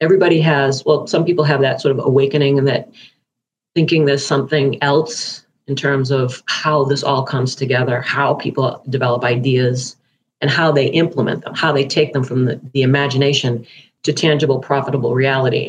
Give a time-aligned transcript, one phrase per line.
[0.00, 2.90] everybody has, well, some people have that sort of awakening and that
[3.74, 9.22] thinking there's something else in terms of how this all comes together, how people develop
[9.24, 9.96] ideas,
[10.40, 13.66] and how they implement them, how they take them from the, the imagination
[14.04, 15.68] to tangible, profitable reality.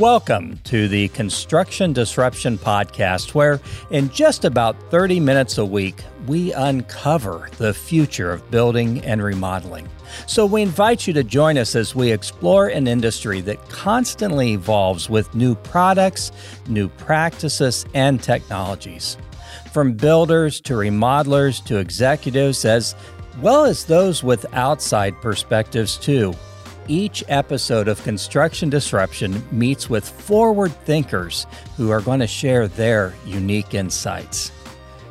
[0.00, 3.60] Welcome to the Construction Disruption Podcast, where
[3.90, 9.86] in just about 30 minutes a week, we uncover the future of building and remodeling.
[10.26, 15.10] So we invite you to join us as we explore an industry that constantly evolves
[15.10, 16.32] with new products,
[16.66, 19.18] new practices, and technologies.
[19.70, 22.94] From builders to remodelers to executives, as
[23.42, 26.34] well as those with outside perspectives, too.
[26.90, 33.14] Each episode of Construction Disruption meets with forward thinkers who are going to share their
[33.24, 34.50] unique insights.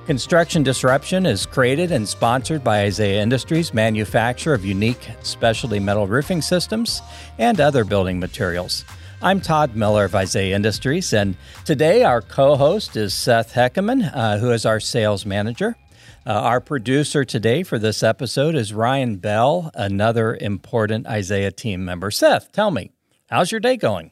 [0.05, 6.41] Construction Disruption is created and sponsored by Isaiah Industries, manufacturer of unique specialty metal roofing
[6.41, 7.02] systems
[7.38, 8.83] and other building materials.
[9.21, 14.38] I'm Todd Miller of Isaiah Industries, and today our co host is Seth Heckeman, uh,
[14.38, 15.77] who is our sales manager.
[16.25, 22.11] Uh, our producer today for this episode is Ryan Bell, another important Isaiah team member.
[22.11, 22.92] Seth, tell me,
[23.30, 24.11] how's your day going?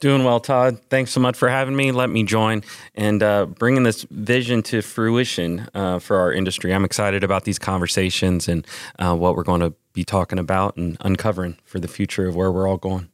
[0.00, 0.78] Doing well, Todd.
[0.90, 1.90] Thanks so much for having me.
[1.92, 2.62] Let me join
[2.94, 6.74] and uh, bringing this vision to fruition uh, for our industry.
[6.74, 8.66] I'm excited about these conversations and
[8.98, 12.52] uh, what we're going to be talking about and uncovering for the future of where
[12.52, 13.08] we're all going.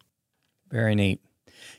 [0.70, 1.20] Very neat.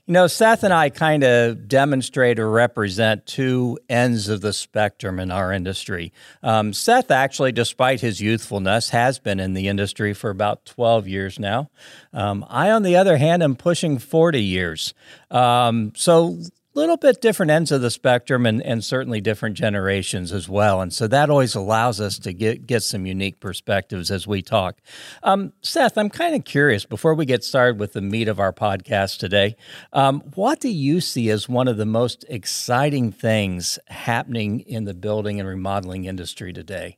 [0.06, 5.20] You know, Seth and I kind of demonstrate or represent two ends of the spectrum
[5.20, 6.12] in our industry.
[6.42, 11.40] Um, Seth, actually, despite his youthfulness, has been in the industry for about 12 years
[11.40, 11.70] now.
[12.12, 14.94] Um, I, on the other hand, am pushing 40 years.
[15.32, 16.38] Um, so
[16.74, 20.82] little bit different ends of the spectrum and, and certainly different generations as well.
[20.82, 24.80] And so that always allows us to get, get some unique perspectives as we talk.
[25.22, 28.54] Um, Seth, I'm kind of curious before we get started with the meat of our
[28.54, 29.56] podcast today,
[29.92, 34.94] um, what do you see as one of the most exciting things happening in the
[34.94, 36.98] building and remodeling industry today?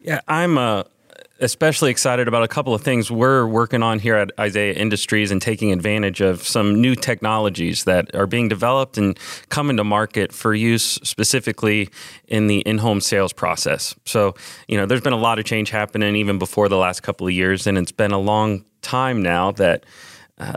[0.00, 0.86] Yeah, I'm a
[1.40, 5.40] especially excited about a couple of things we're working on here at Isaiah Industries and
[5.40, 9.18] taking advantage of some new technologies that are being developed and
[9.48, 11.90] coming to market for use specifically
[12.28, 13.94] in the in-home sales process.
[14.04, 14.34] So,
[14.68, 17.32] you know, there's been a lot of change happening even before the last couple of
[17.32, 19.84] years and it's been a long time now that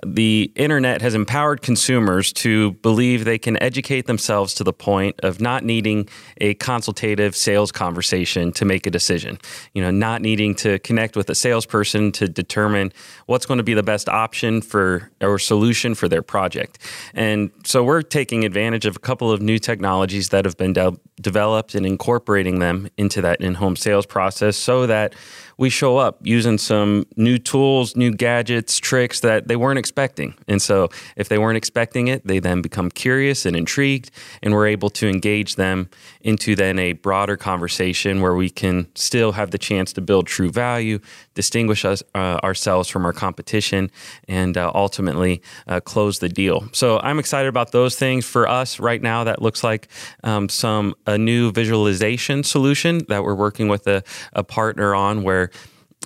[0.05, 5.39] the internet has empowered consumers to believe they can educate themselves to the point of
[5.39, 6.09] not needing
[6.41, 9.39] a consultative sales conversation to make a decision.
[9.73, 12.91] You know, not needing to connect with a salesperson to determine
[13.25, 16.79] what's going to be the best option for or solution for their project.
[17.13, 20.97] And so we're taking advantage of a couple of new technologies that have been de-
[21.21, 25.15] developed and incorporating them into that in-home sales process so that
[25.59, 30.33] we show up using some new tools, new gadgets, tricks that they weren't expecting.
[30.47, 30.87] And so
[31.17, 34.09] if they weren't expecting it, they then become curious and intrigued,
[34.41, 35.89] and we're able to engage them
[36.21, 40.49] into then a broader conversation where we can still have the chance to build true
[40.49, 40.97] value,
[41.33, 43.91] distinguish us, uh, ourselves from our competition,
[44.29, 46.69] and uh, ultimately uh, close the deal.
[46.71, 48.25] So I'm excited about those things.
[48.25, 49.89] For us right now, that looks like
[50.23, 55.48] um, some a new visualization solution that we're working with a, a partner on where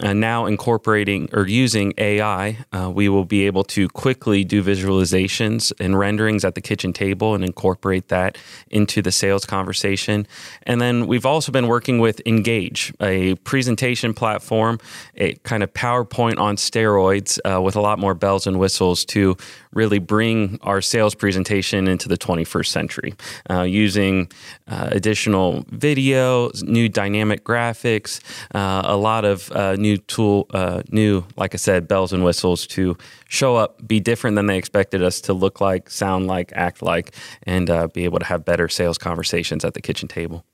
[0.01, 5.71] uh, now incorporating or using AI, uh, we will be able to quickly do visualizations
[5.79, 8.35] and renderings at the kitchen table and incorporate that
[8.71, 10.25] into the sales conversation.
[10.63, 14.79] And then we've also been working with Engage, a presentation platform,
[15.15, 19.37] a kind of PowerPoint on steroids uh, with a lot more bells and whistles to
[19.75, 23.13] really bring our sales presentation into the 21st century
[23.49, 24.29] uh, using
[24.67, 28.19] uh, additional video, new dynamic graphics,
[28.55, 32.67] uh, a lot of uh, new tool, uh, new, like I said, bells and whistles
[32.67, 32.97] to
[33.27, 37.15] show up, be different than they expected us to look like, sound like, act like,
[37.43, 40.45] and be able to have better sales conversations at the kitchen table.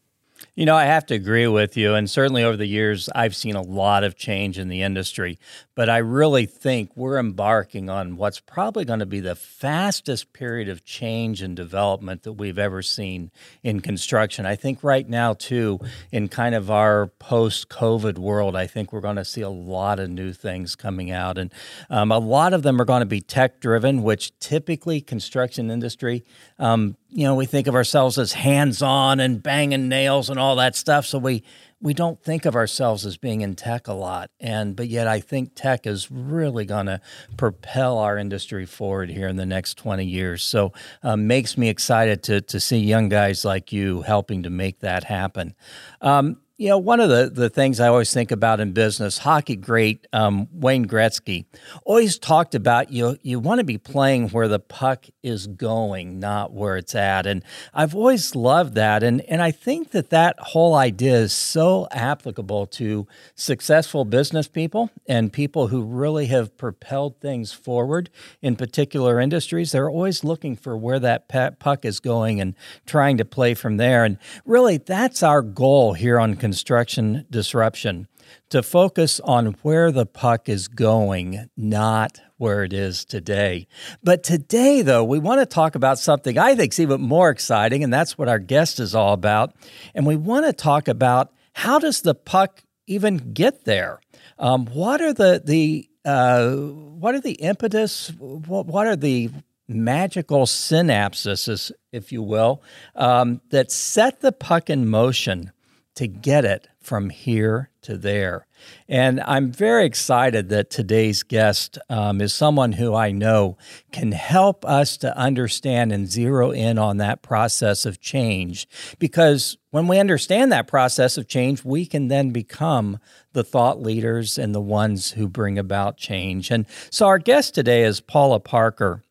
[0.60, 1.96] You know, I have to agree with you.
[1.96, 5.40] And certainly over the years, I've seen a lot of change in the industry.
[5.74, 10.68] But I really think we're embarking on what's probably going to be the fastest period
[10.68, 13.32] of change and development that we've ever seen
[13.64, 14.46] in construction.
[14.46, 15.80] I think right now, too,
[16.12, 19.98] in kind of our post COVID world, I think we're going to see a lot
[19.98, 21.38] of new things coming out.
[21.38, 21.54] And
[21.90, 26.26] um, a lot of them are going to be tech driven, which typically construction industry
[26.58, 30.56] um, you know, we think of ourselves as hands on and banging nails and all
[30.58, 31.06] that stuff.
[31.06, 31.44] So we,
[31.82, 34.30] we don't think of ourselves as being in tech a lot.
[34.40, 37.02] And but yet i think tech is really going to
[37.38, 40.44] propel our industry forward here in the next 20 years.
[40.44, 40.74] So
[41.04, 45.06] um, makes me excited to, to see young guys like you helping to make that
[45.06, 45.56] happen.
[46.02, 49.56] Um, you know, one of the, the things I always think about in business, hockey
[49.56, 51.46] great um, Wayne Gretzky
[51.86, 56.52] always talked about you you want to be playing where the puck is going, not
[56.52, 57.26] where it's at.
[57.26, 59.04] And I've always loved that.
[59.04, 64.90] And, and I think that that whole idea is so applicable to successful business people
[65.08, 68.10] and people who really have propelled things forward
[68.42, 69.72] in particular industries.
[69.72, 71.30] They're always looking for where that
[71.60, 72.54] puck is going and
[72.86, 74.04] trying to play from there.
[74.04, 78.08] And really, that's our goal here on construction disruption
[78.50, 83.68] to focus on where the puck is going, not where it is today.
[84.04, 87.84] But today, though, we want to talk about something I think is even more exciting,
[87.84, 89.54] and that's what our guest is all about.
[89.94, 94.00] And we want to talk about how does the puck even get there?
[94.40, 98.12] Um, what are the the uh, what are the impetus?
[98.18, 99.30] What, what are the
[99.68, 102.64] magical synapses, if you will,
[102.96, 105.52] um, that set the puck in motion
[106.00, 108.48] to get it from here to there.
[108.88, 113.58] And I'm very excited that today's guest um, is someone who I know
[113.92, 118.66] can help us to understand and zero in on that process of change.
[118.98, 123.00] Because when we understand that process of change, we can then become
[123.34, 126.50] the thought leaders and the ones who bring about change.
[126.50, 129.04] And so our guest today is Paula Parker.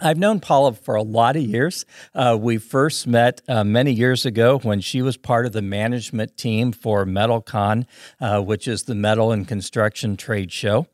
[0.00, 1.84] I've known Paula for a lot of years.
[2.14, 6.36] Uh, we first met uh, many years ago when she was part of the management
[6.36, 7.84] team for MetalCon,
[8.20, 10.86] uh, which is the metal and construction trade show.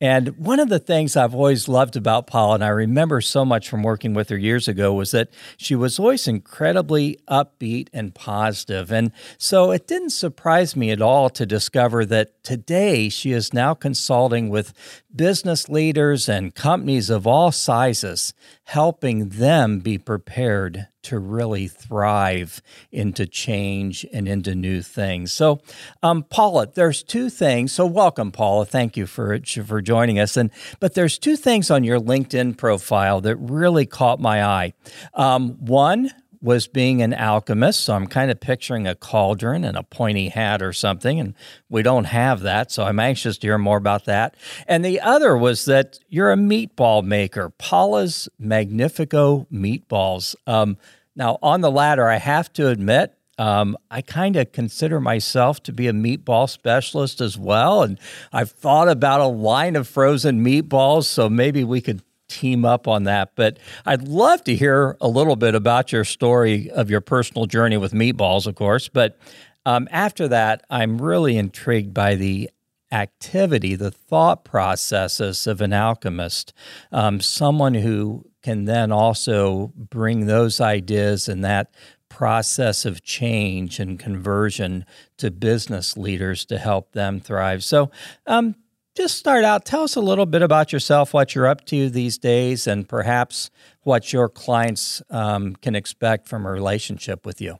[0.00, 3.68] And one of the things I've always loved about Paula, and I remember so much
[3.68, 8.90] from working with her years ago, was that she was always incredibly upbeat and positive.
[8.90, 13.74] And so it didn't surprise me at all to discover that today she is now
[13.74, 14.72] consulting with
[15.14, 23.26] business leaders and companies of all sizes, helping them be prepared to really thrive into
[23.26, 25.32] change and into new things.
[25.32, 25.60] So,
[26.02, 27.72] um, Paula, there's two things.
[27.72, 28.64] So, welcome, Paula.
[28.64, 30.36] Thank you for for joining us.
[30.36, 30.50] And
[30.80, 34.74] but there's two things on your LinkedIn profile that really caught my eye.
[35.14, 36.10] Um, one
[36.42, 37.80] was being an alchemist.
[37.84, 41.20] So I'm kind of picturing a cauldron and a pointy hat or something.
[41.20, 41.34] And
[41.70, 42.72] we don't have that.
[42.72, 44.34] So I'm anxious to hear more about that.
[44.66, 50.34] And the other was that you're a meatball maker, Paula's Magnifico Meatballs.
[50.46, 50.76] Um,
[51.14, 55.72] now, on the latter, I have to admit, um, I kind of consider myself to
[55.72, 57.82] be a meatball specialist as well.
[57.82, 57.98] And
[58.32, 61.04] I've thought about a line of frozen meatballs.
[61.04, 63.32] So maybe we could team up on that.
[63.34, 67.76] But I'd love to hear a little bit about your story of your personal journey
[67.76, 68.88] with meatballs, of course.
[68.88, 69.18] But
[69.66, 72.50] um, after that, I'm really intrigued by the
[72.90, 76.52] activity, the thought processes of an alchemist,
[76.90, 81.72] um, someone who can then also bring those ideas and that
[82.08, 84.84] process of change and conversion
[85.16, 87.64] to business leaders to help them thrive.
[87.64, 87.90] So,
[88.26, 88.54] um,
[88.94, 89.64] just start out.
[89.64, 93.50] Tell us a little bit about yourself, what you're up to these days, and perhaps
[93.82, 97.58] what your clients um, can expect from a relationship with you.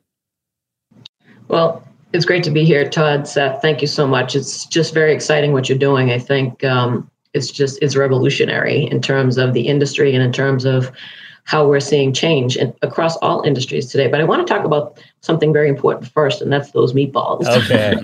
[1.49, 3.27] Well, it's great to be here, Todd.
[3.27, 4.37] Seth, thank you so much.
[4.37, 6.11] It's just very exciting what you're doing.
[6.11, 10.65] I think um, it's just it's revolutionary in terms of the industry and in terms
[10.65, 10.93] of
[11.45, 14.09] how we're seeing change in, across all industries today.
[14.09, 17.47] But I want to talk about something very important first, and that's those meatballs.
[17.47, 17.95] Okay.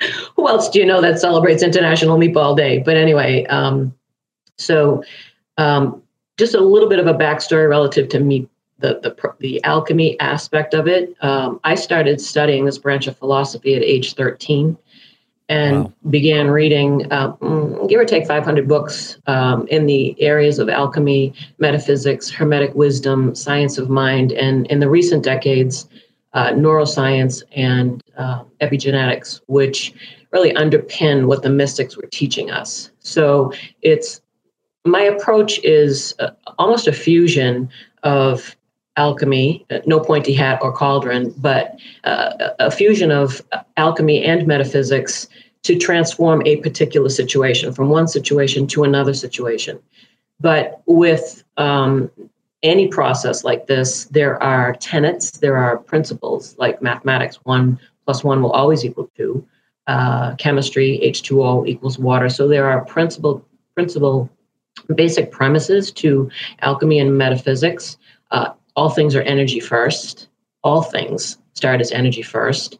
[0.36, 2.78] Who else do you know that celebrates International Meatball Day?
[2.78, 3.94] But anyway, um,
[4.58, 5.04] so
[5.58, 6.02] um,
[6.36, 10.74] just a little bit of a backstory relative to meat, the the, the alchemy aspect
[10.74, 11.14] of it.
[11.22, 14.76] Um, I started studying this branch of philosophy at age 13
[15.48, 15.92] and wow.
[16.10, 17.32] began reading, uh,
[17.88, 23.76] give or take 500 books um, in the areas of alchemy, metaphysics, hermetic wisdom, science
[23.76, 25.88] of mind, and in the recent decades,
[26.32, 29.92] uh, neuroscience and uh, epigenetics, which
[30.32, 32.90] really underpin what the mystics were teaching us.
[33.00, 34.20] So it's
[34.84, 37.68] my approach is uh, almost a fusion
[38.02, 38.56] of
[38.96, 43.42] alchemy, uh, no pointy hat or cauldron, but uh, a fusion of
[43.76, 45.28] alchemy and metaphysics
[45.62, 49.78] to transform a particular situation from one situation to another situation.
[50.40, 52.10] But with um,
[52.62, 58.42] any process like this, there are tenets, there are principles like mathematics one plus one
[58.42, 59.46] will always equal two,
[59.86, 62.28] uh, chemistry, H2O equals water.
[62.28, 63.42] So there are principle,
[63.74, 64.30] principle
[64.94, 67.96] basic premises to alchemy and metaphysics
[68.30, 70.28] uh, all things are energy first.
[70.62, 72.78] All things start as energy first.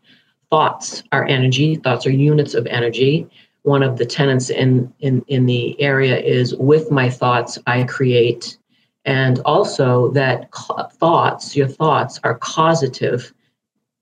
[0.51, 1.77] Thoughts are energy.
[1.77, 3.29] Thoughts are units of energy.
[3.63, 8.59] One of the tenets in in in the area is with my thoughts I create,
[9.05, 10.51] and also that
[10.95, 13.33] thoughts, your thoughts, are causative,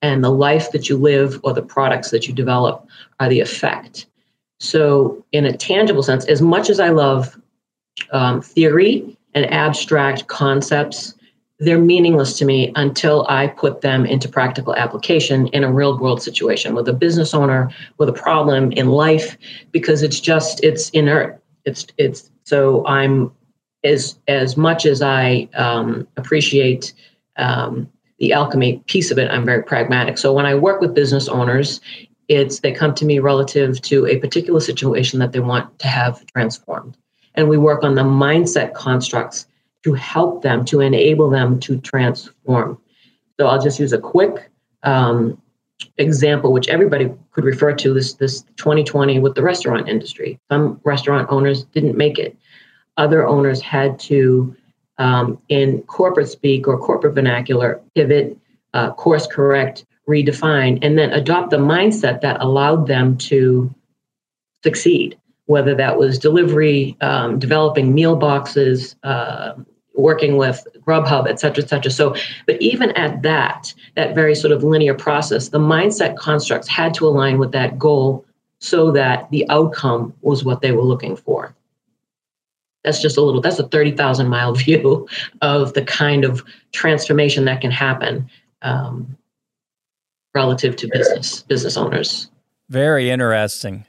[0.01, 2.87] and the life that you live or the products that you develop
[3.21, 4.07] are the effect.
[4.59, 7.41] So, in a tangible sense, as much as I love
[8.11, 11.15] um, theory and abstract concepts,
[11.63, 16.21] they're meaningless to me until I put them into practical application in a real world
[16.21, 19.39] situation with a business owner, with a problem in life,
[19.71, 21.41] because it's just it's inert.
[21.65, 23.31] It's it's so I'm
[23.85, 26.95] as as much as I um, appreciate
[27.37, 27.89] um,
[28.19, 30.19] the alchemy piece of it, I'm very pragmatic.
[30.19, 31.81] So when I work with business owners,
[32.27, 36.27] it's they come to me relative to a particular situation that they want to have
[36.27, 36.97] transformed.
[37.37, 39.47] And we work on the mindset constructs
[39.85, 42.79] to help them, to enable them to transform.
[43.39, 44.51] So I'll just use a quick
[44.83, 45.41] um,
[45.99, 50.39] example, which everybody could refer to this, this 2020 with the restaurant industry.
[50.51, 52.37] Some restaurant owners didn't make it.
[52.97, 54.55] Other owners had to,
[54.99, 58.37] um, in corporate speak or corporate vernacular, pivot,
[58.75, 63.75] uh, course correct, redefine, and then adopt the mindset that allowed them to
[64.63, 69.55] succeed, whether that was delivery, um, developing meal boxes, uh,
[69.95, 71.91] working with Grubhub, et cetera, et cetera.
[71.91, 72.15] So,
[72.47, 77.07] but even at that, that very sort of linear process, the mindset constructs had to
[77.07, 78.25] align with that goal
[78.59, 81.55] so that the outcome was what they were looking for.
[82.85, 85.09] That's just a little, that's a 30,000 mile view
[85.41, 88.29] of the kind of transformation that can happen
[88.63, 89.17] um,
[90.35, 92.31] relative to business business owners.
[92.69, 93.85] Very interesting.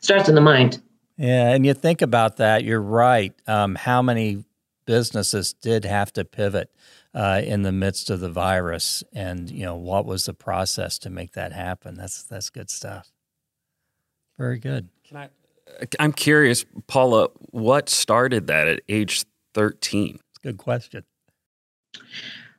[0.00, 0.80] Starts in the mind.
[1.16, 2.62] Yeah, and you think about that.
[2.62, 3.34] You're right.
[3.48, 4.44] Um, how many
[4.88, 6.70] businesses did have to pivot
[7.12, 11.10] uh, in the midst of the virus, and you know what was the process to
[11.10, 11.94] make that happen?
[11.94, 13.12] That's that's good stuff.
[14.38, 14.88] Very good.
[15.06, 15.28] Can I?
[16.00, 17.28] I'm curious, Paula.
[17.50, 20.18] What started that at age 13?
[20.42, 21.04] Good question.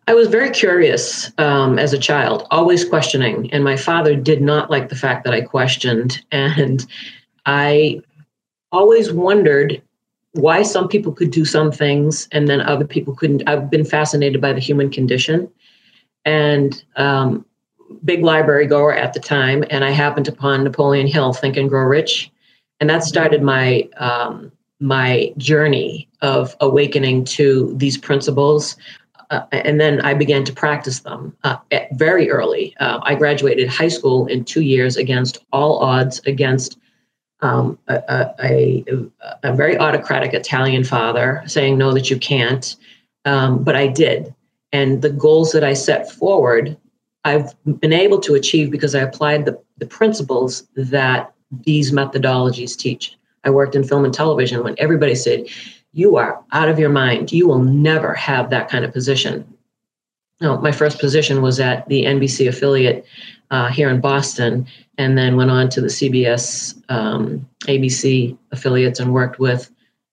[0.07, 4.69] I was very curious um, as a child, always questioning, and my father did not
[4.69, 6.23] like the fact that I questioned.
[6.31, 6.85] And
[7.47, 8.01] I
[8.71, 9.81] always wondered
[10.33, 13.47] why some people could do some things and then other people couldn't.
[13.47, 15.49] I've been fascinated by the human condition.
[16.25, 17.45] And um,
[18.03, 21.83] big library goer at the time, and I happened upon Napoleon Hill, Think and Grow
[21.83, 22.29] Rich,
[22.79, 28.77] and that started my um, my journey of awakening to these principles
[29.29, 31.57] uh, and then I began to practice them uh,
[31.93, 32.75] very early.
[32.79, 36.79] Uh, I graduated high school in two years against all odds, against
[37.41, 38.85] um, a, a,
[39.43, 42.75] a, very autocratic Italian father saying, no, that you can't.
[43.25, 44.33] Um, but I did.
[44.71, 46.77] And the goals that I set forward,
[47.23, 51.33] I've been able to achieve because I applied the, the principles that
[51.65, 53.17] these methodologies teach.
[53.43, 55.45] I worked in film and television when everybody said,
[55.93, 57.31] you are out of your mind.
[57.31, 59.51] You will never have that kind of position.
[60.41, 63.05] No, my first position was at the NBC affiliate
[63.51, 64.67] uh, here in Boston,
[64.97, 69.69] and then went on to the CBS, um, ABC affiliates, and worked with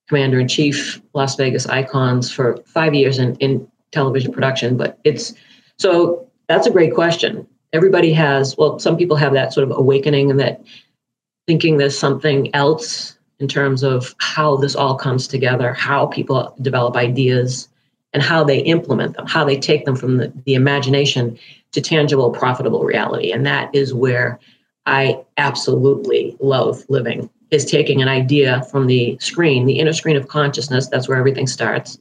[0.09, 4.77] Commander in Chief, Las Vegas Icons for five years in, in television production.
[4.77, 5.35] But it's
[5.79, 7.47] so that's a great question.
[7.73, 10.63] Everybody has, well, some people have that sort of awakening and that
[11.47, 16.97] thinking there's something else in terms of how this all comes together, how people develop
[16.97, 17.69] ideas,
[18.13, 21.39] and how they implement them, how they take them from the, the imagination
[21.73, 23.31] to tangible, profitable reality.
[23.31, 24.39] And that is where
[24.87, 30.29] I absolutely love living is taking an idea from the screen, the inner screen of
[30.29, 31.99] consciousness, that's where everything starts,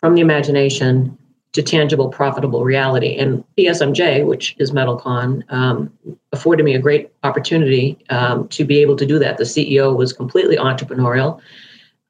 [0.00, 1.16] from the imagination
[1.52, 3.16] to tangible, profitable reality.
[3.16, 5.90] And PSMJ, which is MetalCon, um,
[6.32, 9.38] afforded me a great opportunity um, to be able to do that.
[9.38, 11.40] The CEO was completely entrepreneurial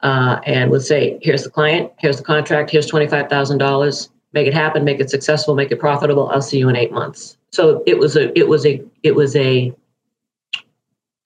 [0.02, 4.08] uh, and would say, "Here's the client, here's the contract, here's twenty-five thousand dollars.
[4.32, 6.28] Make it happen, make it successful, make it profitable.
[6.28, 9.34] I'll see you in eight months." So it was a, it was a, it was
[9.36, 9.72] a.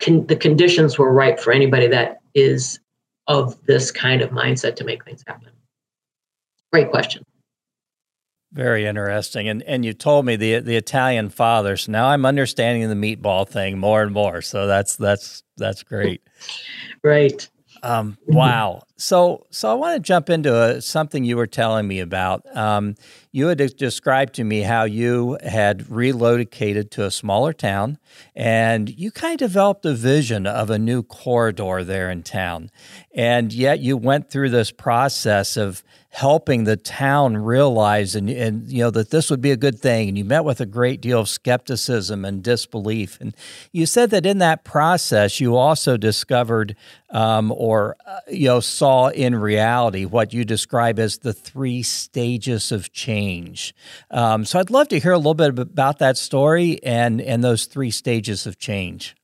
[0.01, 2.81] Con- the conditions were right for anybody that is
[3.27, 5.51] of this kind of mindset to make things happen.
[6.73, 7.25] Great question.
[8.53, 9.49] Very interesting.
[9.49, 11.77] And and you told me the the Italian father.
[11.77, 14.43] So now I'm understanding the meatball thing more and more.
[14.43, 16.23] So that's that's that's great.
[17.05, 17.49] right.
[17.83, 18.83] Um, wow.
[18.97, 22.45] So, so I want to jump into a, something you were telling me about.
[22.55, 22.97] Um,
[23.33, 27.99] you had described to me how you had relocated to a smaller town,
[28.35, 32.71] and you kind of developed a vision of a new corridor there in town.
[33.15, 38.83] And yet, you went through this process of helping the town realize and, and you
[38.83, 40.09] know that this would be a good thing.
[40.09, 43.21] And you met with a great deal of skepticism and disbelief.
[43.21, 43.35] And
[43.73, 46.75] you said that in that process you also discovered
[47.11, 52.73] um, or uh, you know saw in reality what you describe as the three stages
[52.73, 53.75] of change.
[54.11, 57.67] Um, so i'd love to hear a little bit about that story and and those
[57.67, 59.17] three stages of change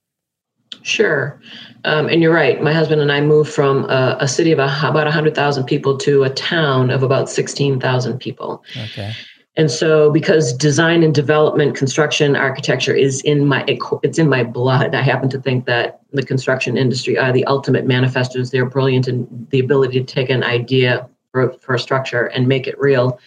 [0.83, 1.41] Sure.
[1.85, 2.63] Um, and you're right.
[2.63, 6.25] My husband and I moved from a, a city of a, about 100,000 people to
[6.25, 8.63] a town of about 16,000 people.
[8.77, 9.13] Okay.
[9.59, 13.65] And so, because design and development, construction, architecture is in my
[14.03, 14.95] it's in my blood.
[14.95, 18.51] I happen to think that the construction industry are the ultimate manifestors.
[18.51, 22.67] They're brilliant in the ability to take an idea for, for a structure and make
[22.67, 23.19] it real.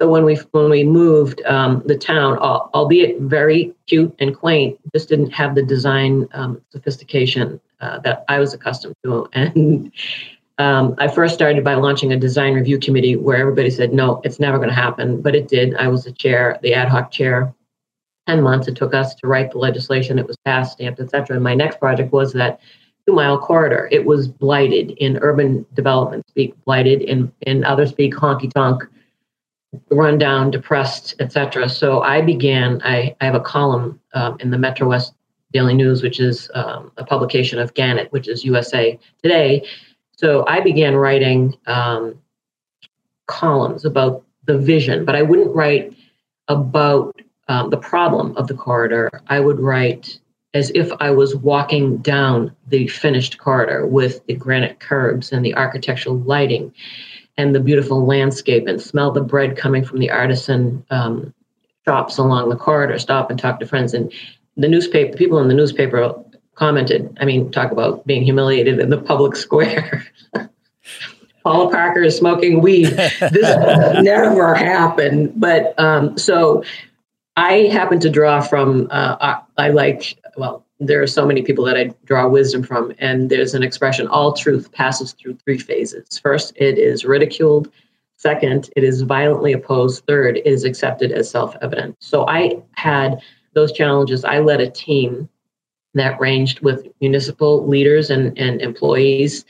[0.00, 5.08] So when we when we moved, um, the town, albeit very cute and quaint, just
[5.08, 9.28] didn't have the design um, sophistication uh, that I was accustomed to.
[9.34, 9.92] And
[10.58, 14.38] um, I first started by launching a design review committee where everybody said, "No, it's
[14.38, 15.74] never going to happen," but it did.
[15.76, 17.52] I was the chair, the ad hoc chair.
[18.28, 20.18] Ten months it took us to write the legislation.
[20.18, 21.36] It was passed, stamped, etc.
[21.36, 22.60] And my next project was that
[23.06, 23.88] two mile corridor.
[23.90, 28.84] It was blighted in urban development speak, blighted in in other speak, honky tonk
[29.90, 31.68] run down, depressed, etc.
[31.68, 32.80] So I began.
[32.84, 35.14] I, I have a column um, in the Metro West
[35.52, 39.66] Daily News, which is um, a publication of Gannett, which is USA Today.
[40.12, 42.18] So I began writing um,
[43.26, 45.94] columns about the vision, but I wouldn't write
[46.48, 49.10] about um, the problem of the corridor.
[49.28, 50.18] I would write
[50.54, 55.54] as if I was walking down the finished corridor with the granite curbs and the
[55.54, 56.72] architectural lighting
[57.38, 61.32] and the beautiful landscape and smell the bread coming from the artisan um,
[61.86, 63.94] shops along the corridor, stop and talk to friends.
[63.94, 64.12] And
[64.56, 66.14] the newspaper, people in the newspaper
[66.56, 70.04] commented, I mean, talk about being humiliated in the public square.
[71.44, 72.88] Paula Parker is smoking weed.
[73.30, 75.32] This never happened.
[75.36, 76.64] But um, so
[77.36, 81.76] I happen to draw from, uh, I like, well, there are so many people that
[81.76, 86.18] I draw wisdom from, and there's an expression all truth passes through three phases.
[86.18, 87.70] First, it is ridiculed.
[88.16, 90.04] Second, it is violently opposed.
[90.06, 91.96] Third, it is accepted as self evident.
[92.00, 93.20] So I had
[93.54, 94.24] those challenges.
[94.24, 95.28] I led a team
[95.94, 99.44] that ranged with municipal leaders and, and employees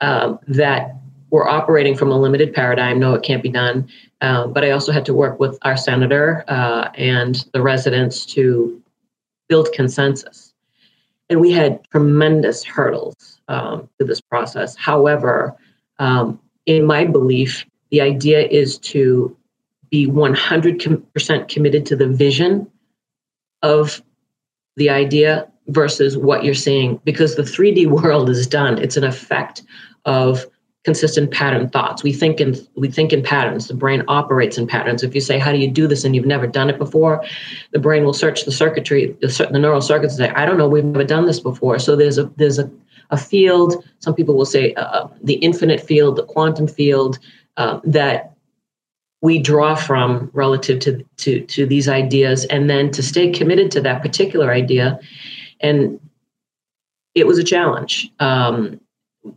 [0.00, 0.96] um, that
[1.30, 2.98] were operating from a limited paradigm.
[2.98, 3.88] No, it can't be done.
[4.20, 8.82] Um, but I also had to work with our senator uh, and the residents to
[9.48, 10.43] build consensus
[11.30, 14.76] and we had tremendous hurdles um, to this process.
[14.76, 15.56] However,
[15.98, 19.36] um, in my belief, the idea is to
[19.90, 22.70] be 100% committed to the vision
[23.62, 24.02] of
[24.76, 28.78] the idea versus what you're seeing because the 3D world is done.
[28.78, 29.62] It's an effect
[30.04, 30.46] of
[30.84, 32.02] consistent pattern thoughts.
[32.02, 33.68] We think in we think in patterns.
[33.68, 35.02] The brain operates in patterns.
[35.02, 37.24] If you say, "How do you do this?" and you've never done it before,
[37.72, 40.68] the brain will search the circuitry, the, the neural circuits, and say, "I don't know.
[40.68, 42.70] We've never done this before." So there's a there's a
[43.10, 43.84] a field.
[44.00, 47.18] Some people will say uh, the infinite field, the quantum field
[47.56, 48.32] uh, that
[49.22, 53.80] we draw from relative to, to to these ideas, and then to stay committed to
[53.80, 55.00] that particular idea.
[55.60, 55.98] And
[57.14, 58.10] it was a challenge.
[58.20, 58.80] Um,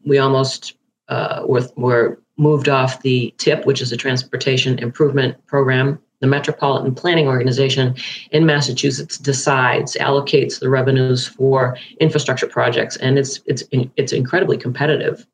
[0.04, 0.77] we almost
[1.10, 6.00] uh, were, were moved off the TIP, which is a transportation improvement program.
[6.20, 7.96] The Metropolitan Planning Organization
[8.32, 15.28] in Massachusetts decides, allocates the revenues for infrastructure projects, and it's it's it's incredibly competitive.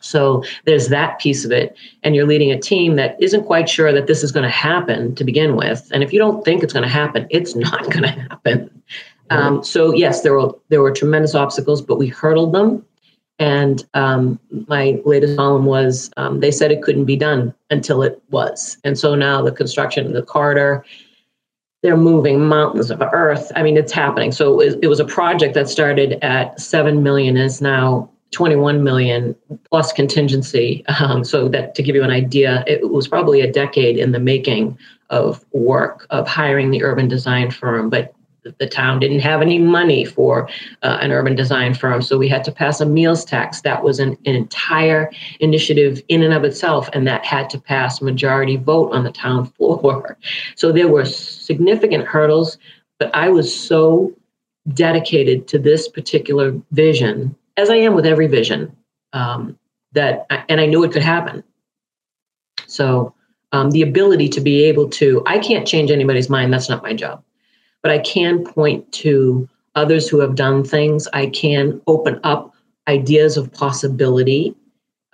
[0.00, 3.92] So there's that piece of it, and you're leading a team that isn't quite sure
[3.92, 5.88] that this is going to happen to begin with.
[5.92, 8.82] And if you don't think it's going to happen, it's not going to happen.
[9.30, 12.84] Um, so yes, there were there were tremendous obstacles, but we hurdled them
[13.42, 18.22] and um, my latest column was um, they said it couldn't be done until it
[18.30, 18.78] was.
[18.84, 20.84] And so now the construction of the corridor,
[21.82, 23.50] they're moving mountains of earth.
[23.56, 24.30] I mean, it's happening.
[24.30, 28.84] So it was, it was a project that started at 7 million is now 21
[28.84, 29.34] million
[29.68, 30.84] plus contingency.
[31.00, 34.20] Um, so that to give you an idea, it was probably a decade in the
[34.20, 34.78] making
[35.10, 40.04] of work of hiring the urban design firm, but the town didn't have any money
[40.04, 40.48] for
[40.82, 43.60] uh, an urban design firm, so we had to pass a meals tax.
[43.62, 48.02] That was an, an, entire initiative in and of itself, and that had to pass
[48.02, 50.18] majority vote on the town floor.
[50.56, 52.58] So there were significant hurdles,
[52.98, 54.12] but I was so
[54.72, 58.74] dedicated to this particular vision, as I am with every vision,
[59.12, 59.58] um,
[59.92, 61.44] that, and I knew it could happen.
[62.66, 63.14] So
[63.52, 66.52] um, the ability to be able to, I can't change anybody's mind.
[66.52, 67.22] That's not my job.
[67.82, 71.08] But I can point to others who have done things.
[71.12, 72.54] I can open up
[72.88, 74.54] ideas of possibility.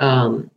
[0.00, 0.50] Um,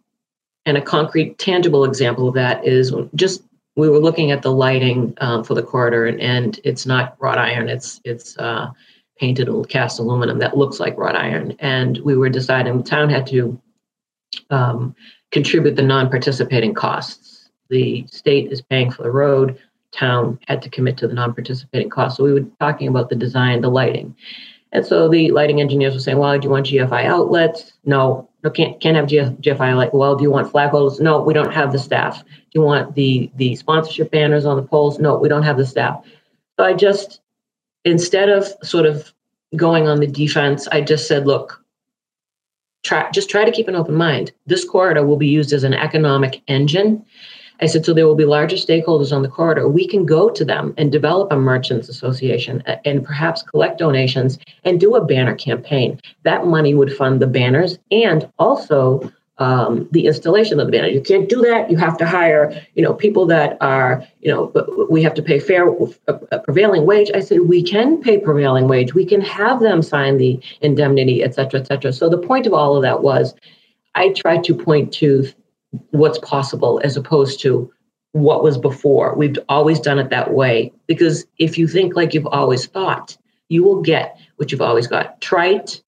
[0.66, 3.44] and a concrete, tangible example of that is just
[3.76, 7.38] we were looking at the lighting um, for the corridor, and, and it's not wrought
[7.38, 8.70] iron; it's it's uh,
[9.18, 11.56] painted cast aluminum that looks like wrought iron.
[11.60, 13.60] And we were deciding the town had to
[14.50, 14.96] um,
[15.32, 17.50] contribute the non-participating costs.
[17.70, 19.58] The state is paying for the road.
[19.92, 22.18] Town had to commit to the non-participating costs.
[22.18, 24.16] So we were talking about the design, the lighting.
[24.72, 27.74] And so the lighting engineers were saying, well, do you want GFI outlets?
[27.84, 29.94] No, no, can't can't have GF, GFI like.
[29.94, 31.00] Well, do you want flagpoles?
[31.00, 32.24] No, we don't have the staff.
[32.24, 35.00] Do you want the the sponsorship banners on the poles?
[35.00, 36.04] No, we don't have the staff.
[36.58, 37.22] So I just
[37.86, 39.14] instead of sort of
[39.56, 41.64] going on the defense, I just said, look,
[42.84, 44.32] try just try to keep an open mind.
[44.48, 47.06] This corridor will be used as an economic engine.
[47.62, 49.68] I said, so there will be larger stakeholders on the corridor.
[49.68, 54.40] We can go to them and develop a merchants association uh, and perhaps collect donations
[54.64, 56.00] and do a banner campaign.
[56.24, 60.88] That money would fund the banners and also um, the installation of the banner.
[60.88, 61.72] You can't do that.
[61.72, 65.40] You have to hire, you know, people that are, you know, we have to pay
[65.40, 67.10] fair, a uh, uh, prevailing wage.
[67.16, 68.94] I said we can pay prevailing wage.
[68.94, 71.92] We can have them sign the indemnity, et cetera, et cetera.
[71.92, 73.34] So the point of all of that was,
[73.96, 75.28] I tried to point to
[75.92, 77.72] what's possible as opposed to
[78.14, 79.16] what was before.
[79.16, 83.18] We've always done it that way because if you think like you've always thought,
[83.50, 85.20] you will get what you've always got.
[85.22, 85.82] Trite,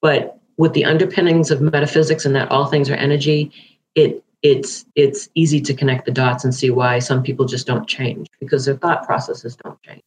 [0.00, 3.52] but with the underpinnings of metaphysics and that all things are energy,
[3.94, 7.88] it it's it's easy to connect the dots and see why some people just don't
[7.88, 10.02] change because their thought processes don't change.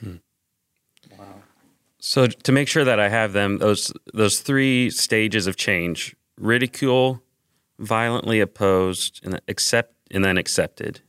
[0.00, 0.16] Hmm.
[1.16, 1.42] Wow.
[2.00, 7.22] So to make sure that I have them, those those three stages of change: ridicule,
[7.78, 11.00] violently opposed, and accept, and then accepted.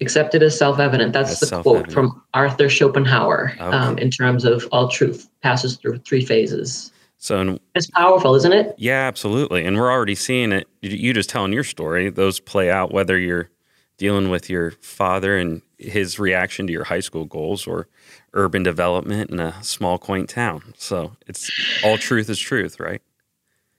[0.00, 1.12] Accepted as self-evident.
[1.12, 1.86] That's as the self-evident.
[1.86, 3.62] quote from Arthur Schopenhauer okay.
[3.62, 6.92] um, in terms of all truth passes through three phases.
[7.16, 8.74] So it's powerful, isn't it?
[8.78, 9.64] Yeah, absolutely.
[9.64, 10.68] And we're already seeing it.
[10.80, 13.48] You just telling your story; those play out whether you're
[13.96, 17.86] dealing with your father and his reaction to your high school goals or
[18.34, 20.74] urban development in a small quaint town.
[20.76, 21.50] So it's
[21.84, 23.00] all truth is truth, right?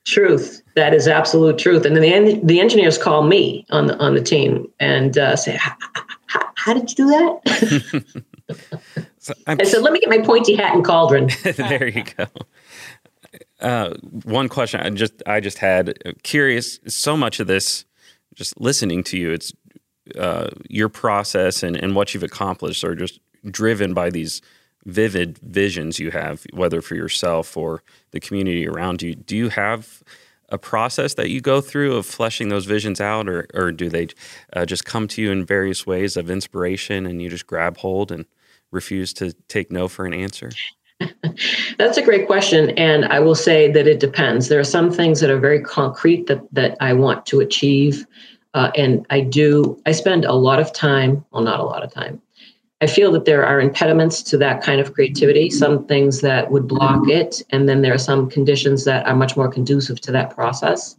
[0.05, 0.61] Truth.
[0.75, 1.85] That is absolute truth.
[1.85, 5.57] And then the, the engineers call me on the on the team and uh, say,
[6.27, 8.23] "How did you do that?"
[9.19, 12.27] so I said, "Let me get my pointy hat and cauldron." there you go.
[13.61, 16.79] Uh, one question I just I just had curious.
[16.87, 17.85] So much of this,
[18.35, 19.53] just listening to you, it's
[20.17, 24.41] uh, your process and, and what you've accomplished are just driven by these
[24.86, 29.15] vivid visions you have, whether for yourself or the community around you.
[29.15, 30.04] Do you have
[30.50, 34.08] a process that you go through of fleshing those visions out, or, or do they
[34.54, 38.12] uh, just come to you in various ways of inspiration and you just grab hold
[38.12, 38.26] and
[38.72, 40.50] refuse to take no for an answer?
[41.78, 42.72] That's a great question.
[42.72, 44.48] And I will say that it depends.
[44.48, 48.06] There are some things that are very concrete that, that I want to achieve.
[48.54, 51.91] Uh, and I do, I spend a lot of time, well, not a lot of
[51.91, 52.22] time,
[52.81, 56.67] I feel that there are impediments to that kind of creativity, some things that would
[56.67, 60.36] block it, and then there are some conditions that are much more conducive to that
[60.36, 60.97] process.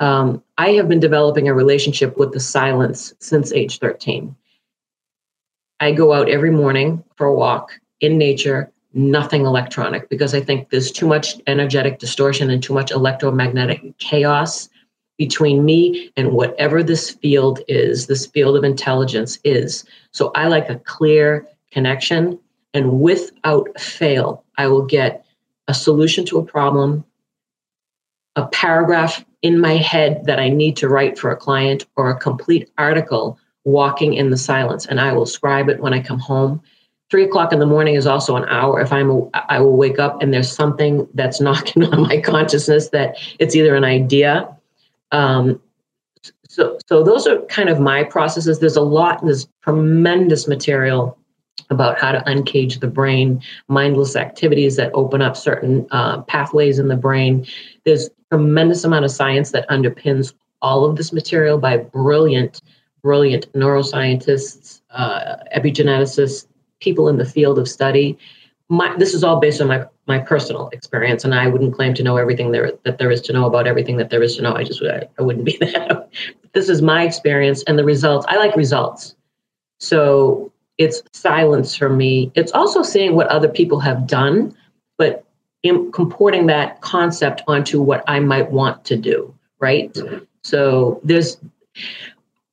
[0.00, 4.36] Um, I have been developing a relationship with the silence since age 13.
[5.80, 10.70] I go out every morning for a walk in nature, nothing electronic, because I think
[10.70, 14.68] there's too much energetic distortion and too much electromagnetic chaos
[15.18, 19.84] between me and whatever this field is, this field of intelligence is.
[20.12, 22.38] So I like a clear connection.
[22.72, 25.24] And without fail, I will get
[25.66, 27.04] a solution to a problem,
[28.36, 32.18] a paragraph in my head that I need to write for a client, or a
[32.18, 34.86] complete article walking in the silence.
[34.86, 36.62] And I will scribe it when I come home.
[37.10, 38.80] Three o'clock in the morning is also an hour.
[38.80, 43.16] If I'm, I will wake up and there's something that's knocking on my consciousness that
[43.38, 44.54] it's either an idea
[45.12, 45.60] um,
[46.48, 48.58] so, so those are kind of my processes.
[48.58, 51.16] There's a lot, there's tremendous material
[51.70, 56.88] about how to uncage the brain, mindless activities that open up certain uh, pathways in
[56.88, 57.46] the brain.
[57.84, 62.62] There's tremendous amount of science that underpins all of this material by brilliant,
[63.02, 66.46] brilliant neuroscientists, uh, epigeneticists,
[66.80, 68.18] people in the field of study.
[68.70, 72.02] My, this is all based on my my personal experience, and I wouldn't claim to
[72.02, 74.54] know everything there that there is to know about everything that there is to know.
[74.54, 76.08] I just I, I wouldn't be that.
[76.52, 78.26] this is my experience and the results.
[78.28, 79.16] I like results,
[79.78, 82.30] so it's silence for me.
[82.34, 84.54] It's also seeing what other people have done,
[84.96, 85.24] but
[85.92, 89.34] comporting that concept onto what I might want to do.
[89.58, 89.96] right?
[90.42, 91.36] So there's,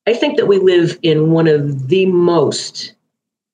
[0.08, 2.95] I think that we live in one of the most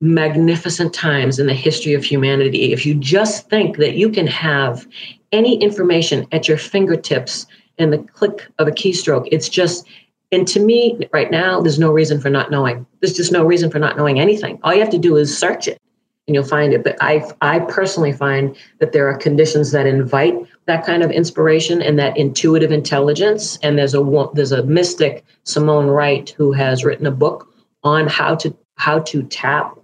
[0.01, 2.73] magnificent times in the history of humanity.
[2.73, 4.87] If you just think that you can have
[5.31, 7.45] any information at your fingertips
[7.77, 9.87] in the click of a keystroke, it's just,
[10.31, 12.85] and to me, right now, there's no reason for not knowing.
[12.99, 14.59] There's just no reason for not knowing anything.
[14.63, 15.79] All you have to do is search it
[16.27, 16.83] and you'll find it.
[16.83, 20.35] But I, I personally find that there are conditions that invite
[20.65, 23.59] that kind of inspiration and that intuitive intelligence.
[23.61, 28.35] And there's a there's a mystic, Simone Wright, who has written a book on how
[28.35, 29.77] to how to tap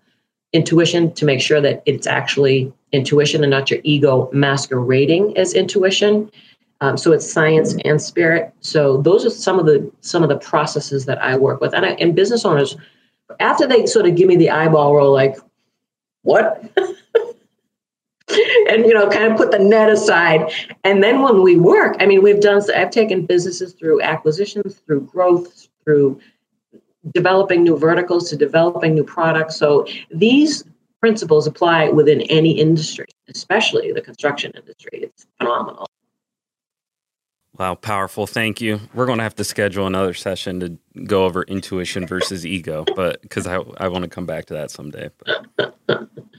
[0.54, 6.32] intuition to make sure that it's actually intuition and not your ego masquerading as intuition.
[6.80, 8.54] Um, so it's science and spirit.
[8.62, 11.86] So those are some of the some of the processes that I work with, and,
[11.86, 12.78] I, and business owners
[13.40, 15.38] after they sort of give me the eyeball roll, like,
[16.24, 16.64] what?
[18.70, 20.52] and you know kind of put the net aside
[20.84, 25.00] and then when we work i mean we've done i've taken businesses through acquisitions through
[25.02, 26.20] growth through
[27.14, 29.56] developing new verticals to developing new products.
[29.58, 30.64] So these
[31.00, 35.00] principles apply within any industry especially the construction industry.
[35.04, 35.88] It's phenomenal
[37.58, 38.28] Wow, powerful.
[38.28, 38.80] Thank you.
[38.94, 43.22] We're going to have to schedule another session to go over intuition versus ego, but
[43.22, 45.10] because I, I want to come back to that someday.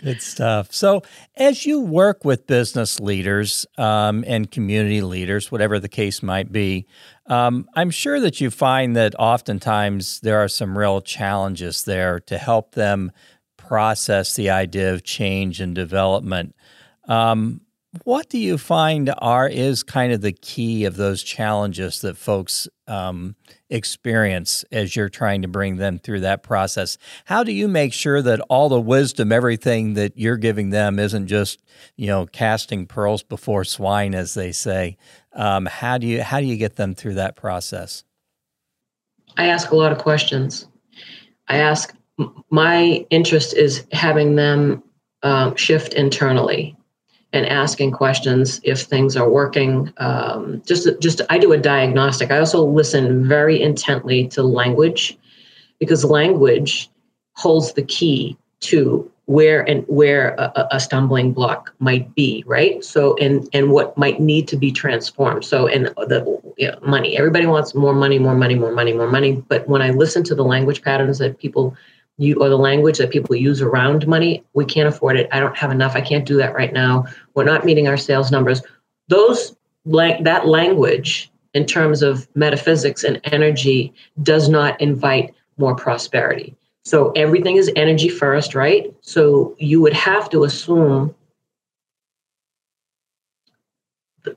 [0.00, 0.72] Good stuff.
[0.72, 1.02] So,
[1.36, 6.86] as you work with business leaders um, and community leaders, whatever the case might be,
[7.26, 12.38] um, I'm sure that you find that oftentimes there are some real challenges there to
[12.38, 13.10] help them
[13.56, 16.54] process the idea of change and development.
[17.08, 17.62] Um,
[18.04, 22.68] what do you find are is kind of the key of those challenges that folks
[22.86, 23.34] um,
[23.70, 26.98] experience as you're trying to bring them through that process?
[27.24, 31.28] How do you make sure that all the wisdom, everything that you're giving them, isn't
[31.28, 31.62] just
[31.96, 34.98] you know casting pearls before swine, as they say?
[35.32, 38.04] Um, how do you how do you get them through that process?
[39.38, 40.66] I ask a lot of questions.
[41.48, 41.94] I ask.
[42.50, 44.82] My interest is having them
[45.22, 46.76] um, shift internally
[47.32, 49.92] and asking questions if things are working.
[49.98, 52.30] Um, just, just I do a diagnostic.
[52.30, 55.18] I also listen very intently to language
[55.78, 56.90] because language
[57.34, 63.14] holds the key to where and where a, a, stumbling block might be right so
[63.18, 67.44] and and what might need to be transformed so and the you know, money everybody
[67.44, 70.42] wants more money more money more money more money but when i listen to the
[70.42, 71.76] language patterns that people
[72.18, 75.28] you or the language that people use around money we can't afford it.
[75.32, 75.94] I don't have enough.
[75.94, 77.06] I can't do that right now.
[77.34, 78.60] We're not meeting our sales numbers.
[79.06, 86.54] Those that language in terms of metaphysics and energy does not invite more prosperity.
[86.84, 88.92] So everything is energy first right?
[89.00, 91.14] So you would have to assume
[94.24, 94.36] the,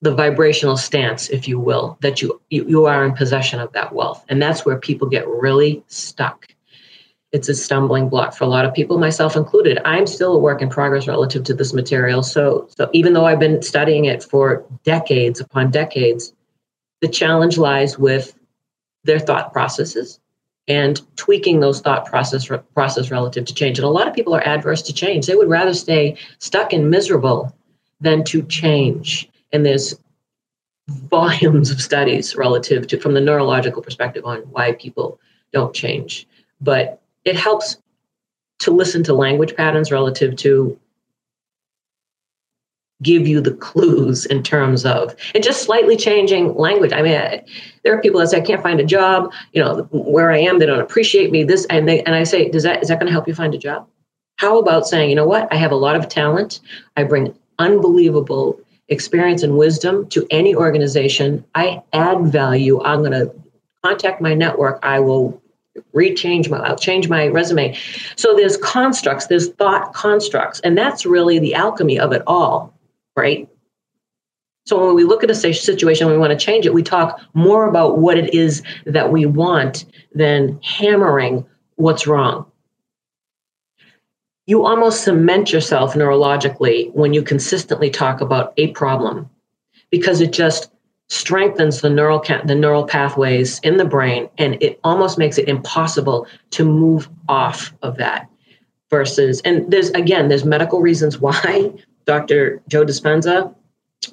[0.00, 3.92] the vibrational stance if you will that you, you you are in possession of that
[3.92, 4.24] wealth.
[4.28, 6.46] And that's where people get really stuck
[7.32, 9.78] it's a stumbling block for a lot of people, myself included.
[9.84, 12.22] I'm still a work in progress relative to this material.
[12.22, 16.32] So, so even though I've been studying it for decades upon decades,
[17.00, 18.36] the challenge lies with
[19.04, 20.18] their thought processes
[20.66, 23.78] and tweaking those thought process process relative to change.
[23.78, 25.26] And a lot of people are adverse to change.
[25.26, 27.54] They would rather stay stuck and miserable
[28.00, 29.28] than to change.
[29.52, 29.98] And there's
[30.88, 35.20] volumes of studies relative to from the neurological perspective on why people
[35.52, 36.26] don't change.
[36.60, 37.76] But it helps
[38.60, 40.78] to listen to language patterns relative to
[43.02, 46.92] give you the clues in terms of and just slightly changing language.
[46.92, 47.42] I mean I,
[47.82, 50.58] there are people that say i can't find a job you know where i am
[50.58, 53.06] they don't appreciate me this and they and i say does that is that going
[53.06, 53.88] to help you find a job?
[54.36, 55.50] How about saying you know what?
[55.52, 56.60] I have a lot of talent.
[56.96, 61.44] I bring unbelievable experience and wisdom to any organization.
[61.54, 62.82] I add value.
[62.82, 63.32] I'm going to
[63.84, 64.80] contact my network.
[64.82, 65.39] I will
[65.94, 67.76] rechange my i'll change my resume.
[68.16, 72.74] So there's constructs there's thought constructs and that's really the alchemy of it all
[73.16, 73.48] right?
[74.66, 77.68] So when we look at a situation we want to change it we talk more
[77.68, 82.46] about what it is that we want than hammering what's wrong.
[84.46, 89.30] You almost cement yourself neurologically when you consistently talk about a problem
[89.90, 90.70] because it just
[91.10, 95.48] strengthens the neural ca- the neural pathways in the brain and it almost makes it
[95.48, 98.28] impossible to move off of that
[98.90, 101.70] versus and there's again there's medical reasons why
[102.06, 103.52] dr joe dispenza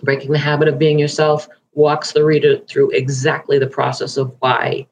[0.02, 4.86] breaking the habit of being yourself walks the reader through exactly the process of why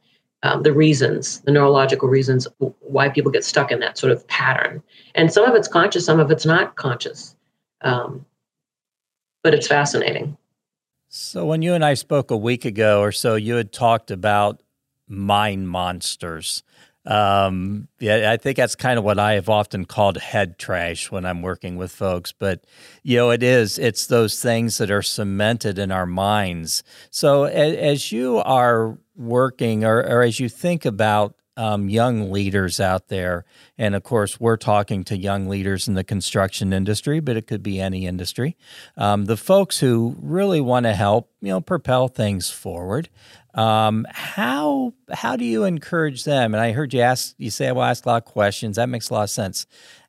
[0.43, 2.47] um, the reasons the neurological reasons
[2.81, 4.81] why people get stuck in that sort of pattern.
[5.15, 7.35] And some of it's conscious some of it's not conscious.
[7.81, 8.25] Um,
[9.43, 10.37] but it's fascinating
[11.17, 14.61] So, when you and I spoke a week ago or so, you had talked about
[15.07, 16.61] mind monsters.
[17.05, 21.23] Um, yeah, I think that's kind of what I have often called head trash when
[21.25, 22.33] I'm working with folks.
[22.33, 22.65] But,
[23.01, 26.83] you know, it is, it's those things that are cemented in our minds.
[27.11, 33.07] So, as, you are working or, or as you think about um, young leaders out
[33.07, 33.45] there.
[33.77, 37.63] And of course, we're talking to young leaders in the construction industry, but it could
[37.63, 38.57] be any industry.
[38.97, 43.09] Um, the folks who really want to help, you know, propel things forward.
[43.53, 46.53] Um, how how do you encourage them?
[46.53, 48.89] And I heard you ask, you say, "I will ask a lot of questions." That
[48.89, 49.65] makes a lot of sense.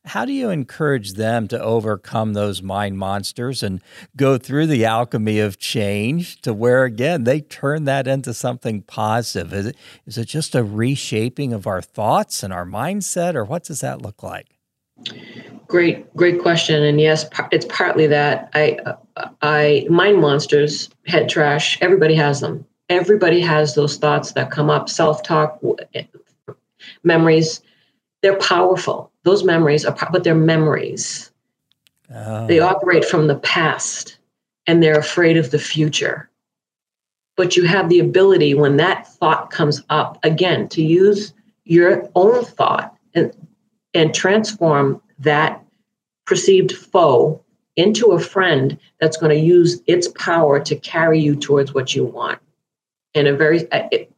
[0.07, 3.83] How do you encourage them to overcome those mind monsters and
[4.17, 9.53] go through the alchemy of change to where, again, they turn that into something positive?
[9.53, 13.65] Is it, is it just a reshaping of our thoughts and our mindset, or what
[13.65, 14.47] does that look like?
[15.67, 16.85] Great, great question.
[16.85, 18.49] And yes, it's partly that.
[18.55, 18.79] I,
[19.43, 21.79] I, mind monsters, head trash.
[21.83, 22.65] Everybody has them.
[22.89, 25.61] Everybody has those thoughts that come up, self-talk,
[27.03, 27.61] memories.
[28.23, 31.33] They're powerful those memories are, but they're memories.
[32.15, 32.47] Oh.
[32.47, 34.19] They operate from the past
[34.69, 36.31] and they're afraid of the future.
[37.37, 41.35] But you have the ability when that thought comes up again to use
[41.65, 43.33] your own thought and,
[43.95, 45.61] and transform that
[46.25, 47.43] perceived foe
[47.75, 52.05] into a friend that's going to use its power to carry you towards what you
[52.05, 52.39] want.
[53.13, 54.13] In a very, uh, it,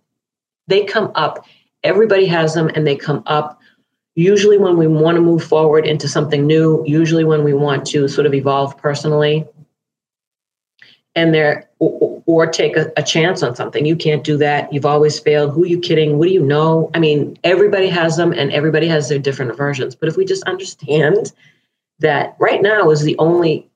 [0.67, 1.47] they come up,
[1.83, 3.58] everybody has them, and they come up
[4.19, 8.09] usually when we want to move forward into something new, usually when we want to
[8.09, 9.47] sort of evolve personally
[11.15, 13.87] and there or, take a, a, chance on something.
[13.87, 14.73] You can't do that.
[14.73, 15.53] You've always failed.
[15.53, 16.19] Who are you kidding?
[16.19, 16.91] What do you know?
[16.95, 19.95] I mean, everybody has them and everybody has their different versions.
[19.95, 21.33] But if we just understand
[22.01, 23.69] that right now is the only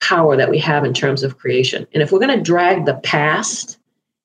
[0.00, 1.86] power that we have in terms of creation.
[1.92, 3.78] And if we're going to drag the past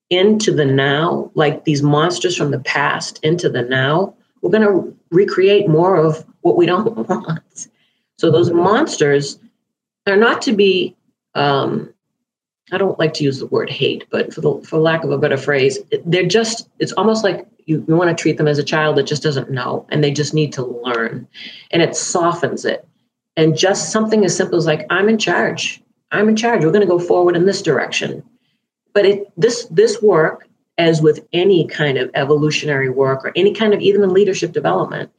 [0.09, 4.14] into the now, like these monsters from the past into the now,
[4.45, 7.67] we're going to recreate more of what we don't want.
[8.19, 9.39] So those monsters
[10.05, 10.95] are not to be.
[11.33, 11.91] Um,
[12.71, 15.17] I don't like to use the word hate, but for the, for lack of a
[15.17, 16.69] better phrase, they're just.
[16.77, 19.49] It's almost like you, you want to treat them as a child that just doesn't
[19.49, 21.27] know, and they just need to learn,
[21.71, 22.87] and it softens it.
[23.35, 25.81] And just something as simple as like, I'm in charge.
[26.11, 26.63] I'm in charge.
[26.63, 28.23] We're going to go forward in this direction.
[28.93, 30.44] But it this this work
[30.77, 35.11] as with any kind of evolutionary work or any kind of even leadership development,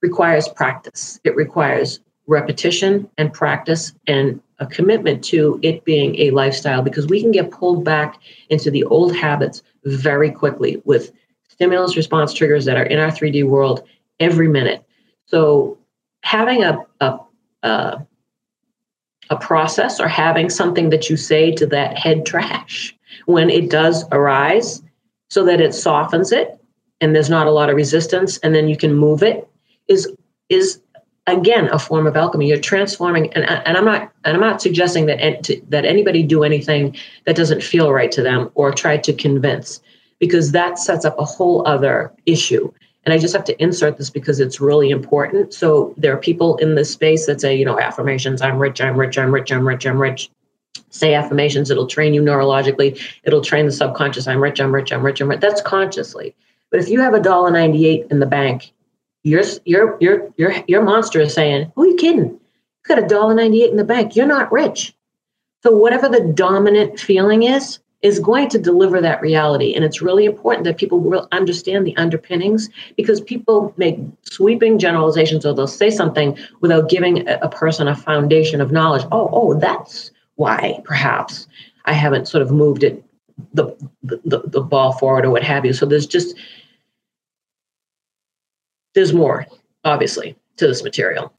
[0.00, 1.20] requires practice.
[1.24, 7.20] It requires repetition and practice and a commitment to it being a lifestyle because we
[7.20, 11.12] can get pulled back into the old habits very quickly with
[11.48, 13.82] stimulus response triggers that are in our 3D world
[14.20, 14.84] every minute.
[15.26, 15.78] So
[16.22, 17.18] having a, a,
[17.62, 18.06] a,
[19.30, 22.96] a process or having something that you say to that head trash
[23.26, 24.82] when it does arise
[25.32, 26.60] so that it softens it
[27.00, 29.48] and there's not a lot of resistance and then you can move it
[29.88, 30.06] is
[30.50, 30.78] is
[31.26, 32.48] again a form of alchemy.
[32.48, 36.94] You're transforming and, and i'm not and i'm not suggesting that that anybody do anything
[37.24, 39.80] that doesn't feel right to them or try to convince
[40.18, 42.70] because that sets up a whole other issue.
[43.04, 45.54] And i just have to insert this because it's really important.
[45.54, 48.98] So there are people in this space that say you know affirmations i'm rich i'm
[49.00, 50.30] rich i'm rich i'm rich i'm rich
[50.90, 55.04] say affirmations it'll train you neurologically it'll train the subconscious i'm rich i'm rich i'm
[55.04, 55.40] rich i'm rich.
[55.40, 56.34] That's consciously.
[56.70, 58.72] But if you have a dollar 98 in the bank
[59.22, 62.24] your your your your your monster is saying who are you kidding?
[62.24, 62.40] You
[62.88, 64.16] got a dollar 98 in the bank.
[64.16, 64.94] You're not rich.
[65.62, 69.74] So whatever the dominant feeling is is going to deliver that reality.
[69.74, 75.46] And it's really important that people will understand the underpinnings because people make sweeping generalizations
[75.46, 79.06] or they'll say something without giving a person a foundation of knowledge.
[79.12, 80.10] Oh oh that's
[80.42, 81.46] why perhaps
[81.84, 83.02] I haven't sort of moved it
[83.54, 85.72] the, the the ball forward or what have you.
[85.72, 86.36] So there's just
[88.94, 89.46] there's more
[89.84, 91.32] obviously to this material.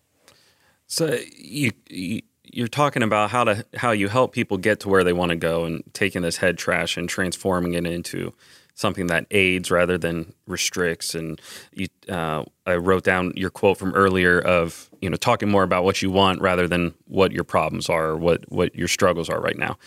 [0.87, 5.03] So you, you you're talking about how to how you help people get to where
[5.03, 8.33] they want to go and taking this head trash and transforming it into
[8.75, 11.15] something that aids rather than restricts.
[11.15, 11.39] And
[11.73, 15.83] you, uh, I wrote down your quote from earlier of you know talking more about
[15.83, 19.39] what you want rather than what your problems are or what what your struggles are
[19.39, 19.77] right now.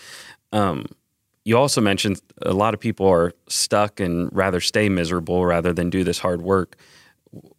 [0.51, 0.85] Um,
[1.43, 5.89] you also mentioned a lot of people are stuck and rather stay miserable rather than
[5.89, 6.75] do this hard work.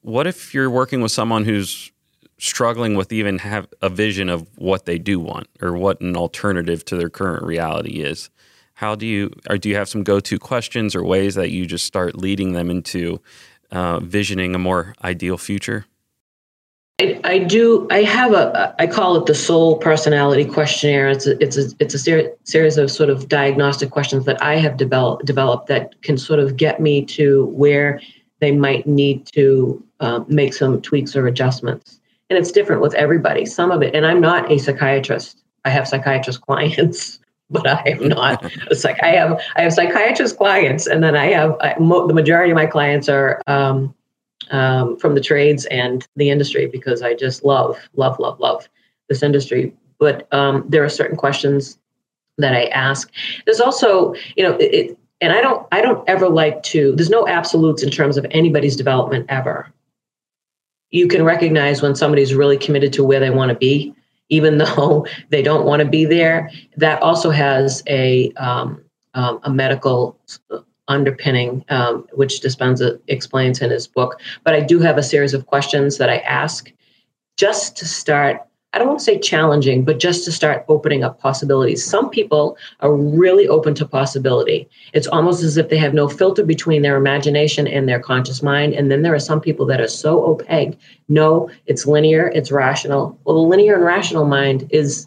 [0.02, 1.90] What if you're working with someone who's
[2.38, 6.84] struggling with even have a vision of what they do want or what an alternative
[6.84, 8.30] to their current reality is?
[8.78, 11.84] How do you or do you have some go-to questions or ways that you just
[11.84, 13.20] start leading them into
[13.72, 15.84] uh, visioning a more ideal future
[17.00, 17.86] I, I, do.
[17.92, 18.74] I have a.
[18.80, 21.08] I call it the soul personality questionnaire.
[21.08, 21.40] It's a.
[21.40, 21.70] It's a.
[21.78, 26.02] It's a ser- series of sort of diagnostic questions that I have developed developed that
[26.02, 28.00] can sort of get me to where
[28.40, 32.00] they might need to um, make some tweaks or adjustments.
[32.30, 33.46] And it's different with everybody.
[33.46, 35.38] Some of it, and I'm not a psychiatrist.
[35.64, 37.20] I have psychiatrist clients,
[37.50, 39.02] but I am not a psych.
[39.02, 42.56] I have I have psychiatrist clients, and then I have I, mo- the majority of
[42.56, 43.42] my clients are.
[43.46, 43.94] Um,
[44.50, 48.68] um, from the trades and the industry because I just love, love, love, love
[49.08, 49.74] this industry.
[49.98, 51.78] But um, there are certain questions
[52.38, 53.10] that I ask.
[53.44, 56.94] There's also, you know, it, and I don't, I don't ever like to.
[56.94, 59.68] There's no absolutes in terms of anybody's development ever.
[60.90, 63.94] You can recognize when somebody's really committed to where they want to be,
[64.28, 66.50] even though they don't want to be there.
[66.76, 68.82] That also has a um,
[69.14, 70.18] um, a medical
[70.88, 74.20] underpinning, um, which Dispenza explains in his book.
[74.44, 76.72] But I do have a series of questions that I ask
[77.36, 78.47] just to start.
[78.72, 81.82] I don't want to say challenging, but just to start opening up possibilities.
[81.82, 84.68] Some people are really open to possibility.
[84.92, 88.74] It's almost as if they have no filter between their imagination and their conscious mind.
[88.74, 90.78] And then there are some people that are so opaque.
[91.08, 93.18] No, it's linear, it's rational.
[93.24, 95.06] Well, the linear and rational mind is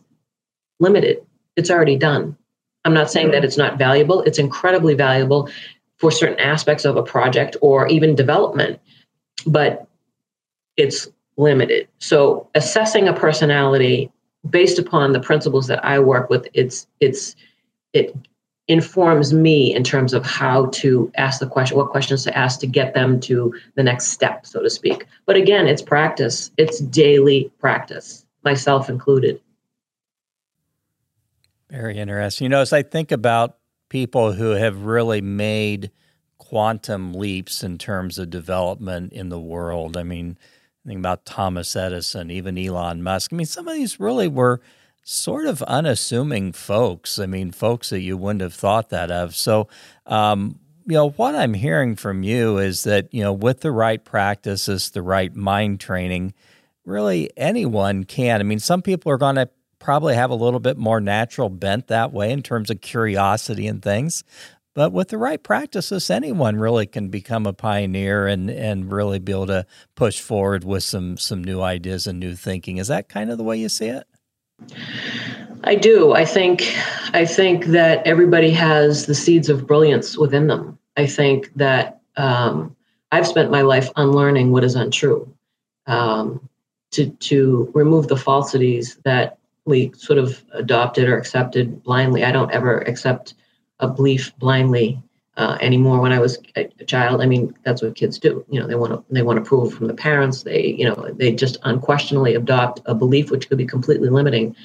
[0.80, 1.24] limited,
[1.56, 2.36] it's already done.
[2.84, 4.22] I'm not saying that it's not valuable.
[4.22, 5.50] It's incredibly valuable
[5.98, 8.80] for certain aspects of a project or even development,
[9.46, 9.88] but
[10.78, 11.08] it's
[11.42, 11.88] limited.
[12.00, 14.12] So assessing a personality
[14.50, 17.36] based upon the principles that I work with, it's it's
[17.94, 18.16] it
[18.68, 22.68] informs me in terms of how to ask the question, what questions to ask to
[22.68, 25.06] get them to the next step, so to speak.
[25.26, 26.52] But again, it's practice.
[26.58, 29.42] It's daily practice, myself included.
[31.70, 32.46] Very interesting.
[32.46, 33.58] You know, as I think about
[33.90, 35.92] people who have really made
[36.38, 40.38] quantum leaps in terms of development in the world, I mean,
[40.86, 43.32] think about Thomas Edison, even Elon Musk.
[43.32, 44.62] I mean, some of these really were
[45.04, 47.20] sort of unassuming folks.
[47.20, 49.36] I mean, folks that you wouldn't have thought that of.
[49.36, 49.68] So,
[50.06, 54.04] um, you know, what I'm hearing from you is that, you know, with the right
[54.04, 56.34] practices, the right mind training,
[56.86, 58.40] really anyone can.
[58.40, 61.88] I mean, some people are going to probably have a little bit more natural bent
[61.88, 64.24] that way in terms of curiosity and things.
[64.74, 69.34] But with the right practices, anyone really can become a pioneer and, and really be
[69.34, 69.66] able to
[69.96, 72.78] push forward with some some new ideas and new thinking.
[72.78, 74.08] Is that kind of the way you see it?
[75.64, 76.14] I do.
[76.14, 76.74] I think
[77.14, 80.78] I think that everybody has the seeds of brilliance within them.
[80.98, 82.76] I think that um,
[83.12, 85.32] I've spent my life unlearning what is untrue,
[85.88, 86.48] um,
[86.92, 92.24] to to remove the falsities that we sort of adopted or accepted blindly.
[92.24, 93.34] I don't ever accept
[93.82, 95.02] a belief blindly
[95.38, 96.02] uh, anymore.
[96.02, 98.46] When I was a child, I mean, that's what kids do.
[98.50, 100.44] You know, they want to they want approval from the parents.
[100.44, 104.56] They you know they just unquestionably adopt a belief which could be completely limiting.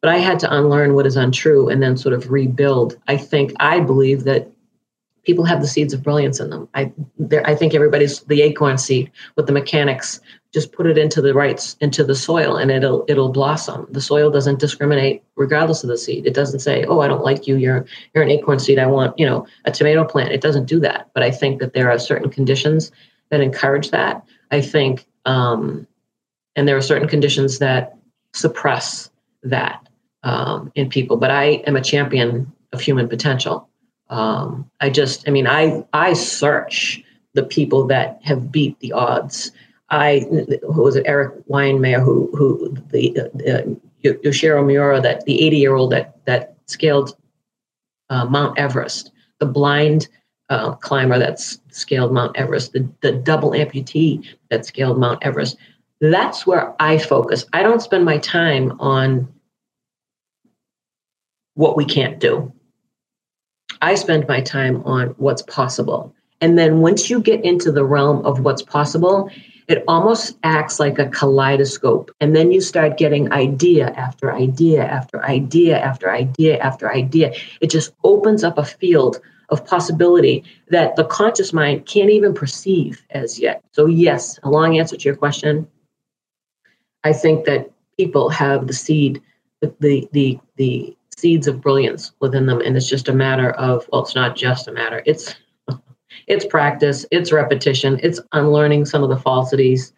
[0.00, 2.98] But I had to unlearn what is untrue and then sort of rebuild.
[3.08, 4.50] I think I believe that
[5.24, 6.68] people have the seeds of brilliance in them.
[6.74, 6.92] I
[7.44, 10.20] I think everybody's the acorn seed with the mechanics.
[10.52, 13.86] Just put it into the right into the soil and it'll it'll blossom.
[13.90, 16.26] The soil doesn't discriminate regardless of the seed.
[16.26, 17.56] It doesn't say oh i don't like you.
[17.56, 18.78] You're you're an acorn seed.
[18.78, 20.32] I want you know a tomato plant.
[20.32, 21.10] It doesn't do that.
[21.14, 22.92] But i think that there are certain conditions
[23.30, 24.24] that encourage that.
[24.50, 25.86] I think um,
[26.56, 27.96] and there are certain conditions that
[28.32, 29.10] suppress
[29.42, 29.88] that
[30.22, 31.16] um, in people.
[31.16, 33.68] But i am a champion of human potential
[34.14, 37.02] um, i just i mean i i search
[37.34, 39.50] the people that have beat the odds
[39.90, 40.20] I
[40.72, 43.62] who was it Erik Weihenmayer who who the uh,
[44.02, 47.16] Yuichiro Miura that the 80 year old that that scaled
[48.10, 50.08] uh, Mount Everest, the blind
[50.50, 55.56] uh, climber that's scaled Mount Everest, the, the double amputee that scaled Mount Everest.
[56.00, 57.46] That's where I focus.
[57.52, 59.32] I don't spend my time on
[61.54, 62.52] what we can't do.
[63.84, 66.10] I spend my time on what's possible.
[66.40, 69.28] And then once you get into the realm of what's possible,
[69.68, 72.10] it almost acts like a kaleidoscope.
[72.18, 77.34] And then you start getting idea after idea after idea after idea after idea.
[77.60, 79.20] It just opens up a field
[79.50, 83.62] of possibility that the conscious mind can't even perceive as yet.
[83.72, 85.68] So, yes, a long answer to your question.
[87.04, 89.20] I think that people have the seed,
[89.60, 92.60] the, the, the, the seeds of brilliance within them.
[92.60, 95.34] And it's just a matter of, well, it's not just a matter, it's
[96.26, 99.92] it's practice, it's repetition, it's unlearning some of the falsities.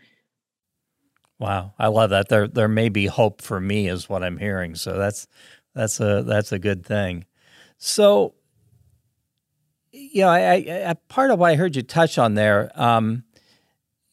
[1.38, 2.28] Wow, I love that.
[2.28, 4.74] There there may be hope for me is what I'm hearing.
[4.74, 5.26] So that's
[5.74, 7.26] that's a that's a good thing.
[7.78, 8.34] So
[9.92, 10.54] you know, I,
[10.88, 13.24] I part of what I heard you touch on there, um,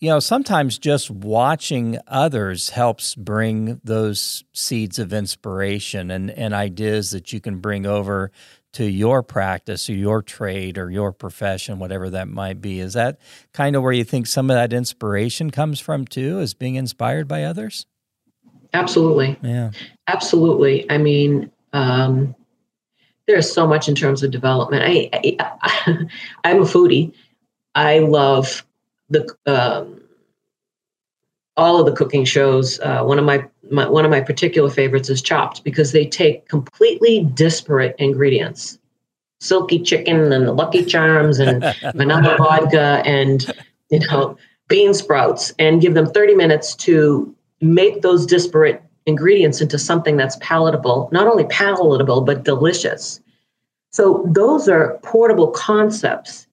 [0.04, 7.12] you know, sometimes just watching others helps bring those seeds of inspiration and, and ideas
[7.12, 8.30] that you can bring over
[8.74, 12.82] to your practice or your trade or your profession, whatever that might be.
[12.82, 13.18] Is that
[13.54, 17.30] kind of where you think some of that inspiration comes from too, is being inspired
[17.30, 17.86] by others?
[18.74, 19.39] Absolutely.
[19.41, 19.72] Yeah.
[20.08, 20.86] Absolutely.
[20.91, 22.36] I mean, um,
[23.26, 24.84] there's so much in terms of development.
[24.86, 26.08] I, I,
[26.43, 27.14] I am a foodie.
[27.74, 28.66] I love
[29.10, 30.01] the um,
[31.58, 32.80] all of the cooking shows.
[32.80, 36.47] Uh, one of my, my one of my particular favorites is Chopped because they take
[36.47, 38.80] completely disparate ingredients,
[39.39, 41.64] silky chicken and the Lucky Charms and
[41.95, 43.51] vanilla vodka and
[43.89, 44.38] you know
[44.68, 50.38] bean sprouts, and give them 30 minutes to make those disparate ingredients into something that's
[50.39, 53.20] palatable, not only palatable but delicious.
[53.91, 56.47] So those are portable concepts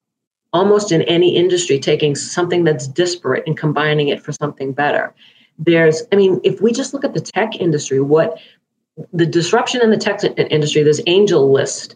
[0.52, 5.14] almost in any industry taking something that's disparate and combining it for something better.
[5.58, 8.38] There's, I mean, if we just look at the tech industry, what
[9.12, 11.94] the disruption in the tech industry, there's AngelList.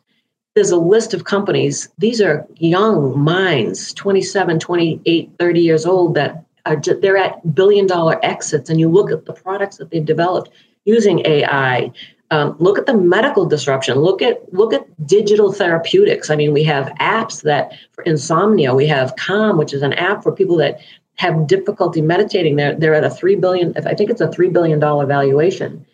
[0.55, 1.89] There's a list of companies.
[1.99, 7.87] These are young minds, 27, 28, 30 years old that are just, they're at billion
[7.87, 10.51] dollar exits and you look at the products that they've developed
[10.85, 11.91] using AI,
[12.35, 13.99] um, look at the medical disruption.
[13.99, 16.31] Look at look at digital therapeutics.
[16.31, 18.75] I mean, we have apps that for insomnia.
[18.75, 20.81] We have Calm, which is an app for people that
[21.15, 22.57] have difficulty meditating.
[22.57, 23.73] They're they're at a three billion.
[23.87, 25.87] I think it's a three billion dollar valuation.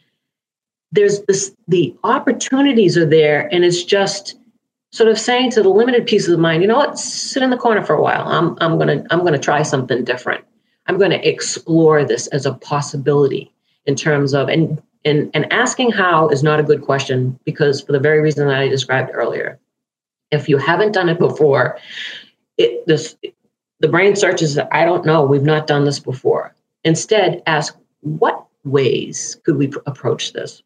[0.93, 1.55] There's this.
[1.69, 4.39] The opportunities are there, and it's just
[4.93, 7.51] sort of saying to the limited pieces of the mind, you know what, sit in
[7.51, 8.27] the corner for a while.
[8.27, 10.43] I'm I'm gonna I'm gonna try something different.
[10.87, 13.53] I'm to explore this as a possibility
[13.85, 17.93] in terms of and and, and asking how is not a good question because for
[17.93, 19.59] the very reason that I described earlier.
[20.31, 21.79] If you haven't done it before,
[22.57, 23.17] it this
[23.81, 26.55] the brain searches, I don't know, we've not done this before.
[26.85, 30.63] Instead, ask what ways could we approach this?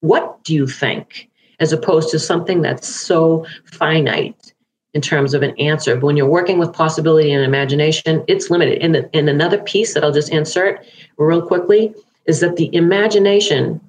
[0.00, 1.28] What do you think?
[1.58, 4.54] As opposed to something that's so finite
[4.94, 5.96] in terms of an answer.
[5.96, 8.80] But when you're working with possibility and imagination, it's limited.
[8.80, 10.86] And, the, and another piece that I'll just insert
[11.18, 11.94] real quickly
[12.30, 13.80] is that the imagination,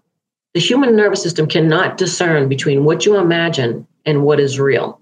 [0.54, 5.00] the human nervous system cannot discern between what you imagine and what is real.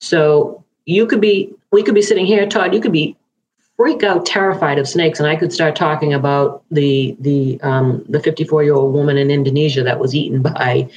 [0.00, 3.16] So you could be, we could be sitting here, Todd, you could be
[3.76, 5.18] freak out terrified of snakes.
[5.18, 9.30] And i could start talking about the the um, the 54 year old woman in
[9.30, 10.88] indonesia that was eaten by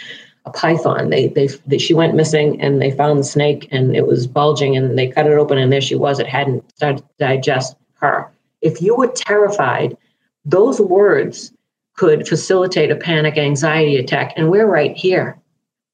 [0.45, 1.09] a python.
[1.09, 4.77] They, they they she went missing and they found the snake and it was bulging
[4.77, 6.19] and they cut it open and there she was.
[6.19, 8.29] It hadn't started to digest her.
[8.61, 9.97] If you were terrified
[10.45, 11.51] those words
[11.95, 14.33] could facilitate a panic anxiety attack.
[14.35, 15.37] And we're right here.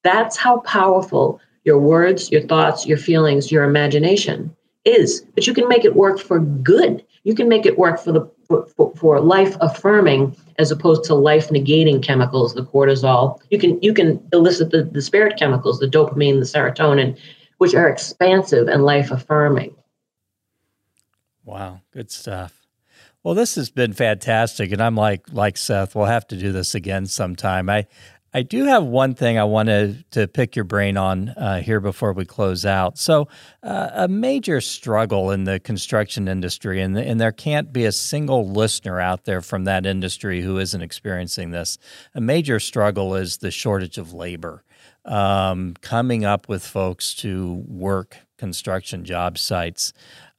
[0.04, 5.22] That's how powerful your words, your thoughts, your feelings, your imagination is.
[5.36, 7.06] But you can make it work for good.
[7.24, 8.32] You can make it work for the
[8.76, 13.40] for, for life affirming as opposed to life negating chemicals, the cortisol.
[13.50, 17.18] You can you can elicit the, the spirit chemicals, the dopamine, the serotonin,
[17.60, 19.76] which are expansive and life affirming.
[21.46, 22.61] Wow, good stuff.
[23.24, 25.96] Well, this has been fantastic, and I'm like like Seth.
[25.96, 27.70] We'll have to do this again sometime.
[27.70, 27.86] I
[28.34, 32.14] I do have one thing I wanted to pick your brain on uh, here before
[32.14, 32.98] we close out.
[32.98, 33.28] So,
[33.62, 38.50] uh, a major struggle in the construction industry, and, and there can't be a single
[38.50, 41.78] listener out there from that industry who isn't experiencing this.
[42.16, 44.64] A major struggle is the shortage of labor.
[45.04, 49.94] Um, coming up with folks to work construction job sites.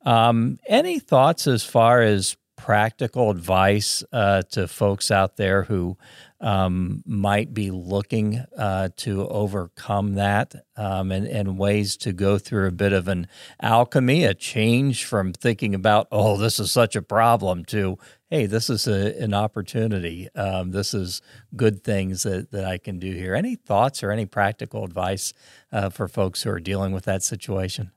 [0.05, 5.99] Um, any thoughts as far as practical advice uh, to folks out there who
[6.41, 12.69] um, might be looking uh, to overcome that um, and, and, ways to go through
[12.69, 13.27] a bit of an
[13.61, 17.99] alchemy, a change from thinking about, oh, this is such a problem to,
[18.31, 20.29] hey, this is a, an opportunity.
[20.37, 21.21] Um, this is
[21.57, 23.35] good things that, that I can do here.
[23.35, 25.33] Any thoughts or any practical advice
[25.73, 27.91] uh, for folks who are dealing with that situation?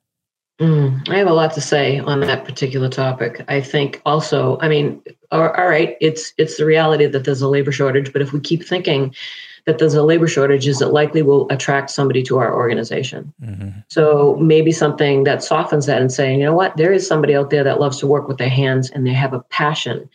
[0.60, 3.44] Mm, I have a lot to say on that particular topic.
[3.50, 5.02] I think also, I mean,
[5.32, 8.64] all right, it's it's the reality that there's a labor shortage, but if we keep
[8.64, 9.14] thinking
[9.66, 13.34] that there's a labor shortage, is it likely will attract somebody to our organization?
[13.44, 13.80] Mm-hmm.
[13.90, 17.50] So maybe something that softens that and saying, you know what, there is somebody out
[17.50, 20.08] there that loves to work with their hands and they have a passion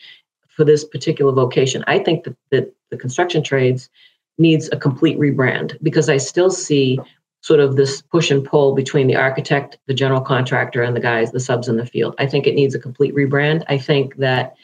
[0.49, 1.85] for this particular vocation.
[1.87, 3.91] I think that, that the construction trades
[4.39, 6.99] needs a complete rebrand because I still see
[7.43, 11.33] sort of this push and pull between the architect, the general contractor, and the guys,
[11.33, 12.15] the subs in the field.
[12.19, 13.65] I think it needs a complete rebrand.
[13.69, 14.55] I think that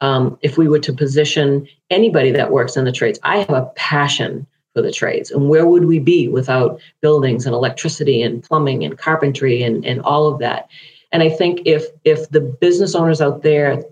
[0.00, 3.70] um, if we were to position anybody that works in the trades, I have a
[3.76, 5.30] passion for the trades.
[5.30, 10.02] And where would we be without buildings and electricity and plumbing and carpentry and, and
[10.02, 10.68] all of that?
[11.12, 13.82] And I think if if the business owners out there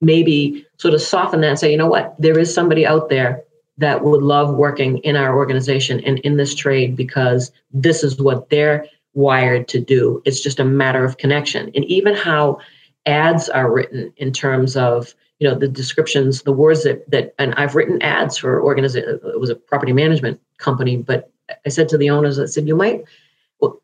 [0.00, 3.44] maybe sort of soften that and say, you know what, there is somebody out there
[3.78, 8.50] that would love working in our organization and in this trade because this is what
[8.50, 10.22] they're wired to do.
[10.24, 11.70] It's just a matter of connection.
[11.74, 12.58] And even how
[13.06, 17.52] ads are written in terms of you know the descriptions the words that that and
[17.56, 21.32] i've written ads for organization it was a property management company but
[21.66, 23.02] i said to the owners i said you might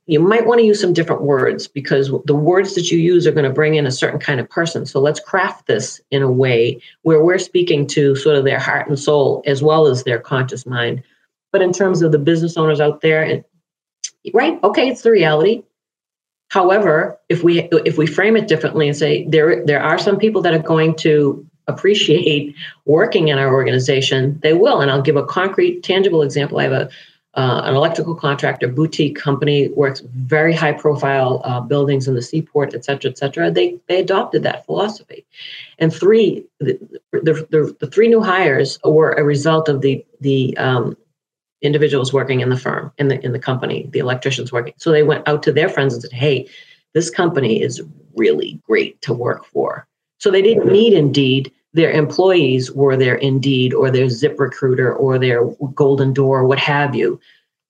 [0.06, 3.32] you might want to use some different words because the words that you use are
[3.32, 4.86] going to bring in a certain kind of person.
[4.86, 8.88] So let's craft this in a way where we're speaking to sort of their heart
[8.88, 11.02] and soul as well as their conscious mind.
[11.52, 13.44] But in terms of the business owners out there,
[14.34, 15.62] right, okay, it's the reality.
[16.48, 20.42] However, if we if we frame it differently and say there there are some people
[20.42, 22.54] that are going to appreciate
[22.86, 24.80] working in our organization, they will.
[24.80, 26.58] And I'll give a concrete, tangible example.
[26.58, 26.90] I have a
[27.40, 30.00] uh, an electrical contractor, boutique company, works
[30.34, 33.44] very high profile uh, buildings in the seaport, et cetera, et cetera.
[33.58, 35.20] They, they adopted that philosophy.
[35.78, 36.28] And three,
[36.58, 36.72] the,
[37.26, 40.96] the, the, the three new hires were a result of the, the um,
[41.62, 44.74] individuals working in the firm, in the, in the company, the electricians working.
[44.76, 46.48] So they went out to their friends and said, hey,
[46.94, 47.82] this company is
[48.16, 49.86] really great to work for.
[50.18, 55.44] So they didn't need Indeed their employees were their Indeed or their ZipRecruiter or their
[55.74, 57.20] Golden Door, what have you.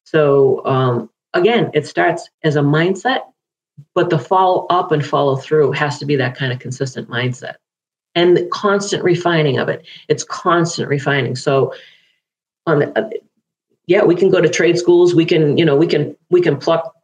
[0.04, 3.22] So um, again, it starts as a mindset,
[3.94, 7.56] but the follow up and follow through has to be that kind of consistent mindset
[8.14, 9.86] and the constant refining of it.
[10.08, 11.36] It's constant refining.
[11.36, 11.74] So
[12.66, 13.10] on the, uh,
[13.86, 15.14] yeah, we can go to trade schools.
[15.14, 16.94] We can, you know, we can we can pluck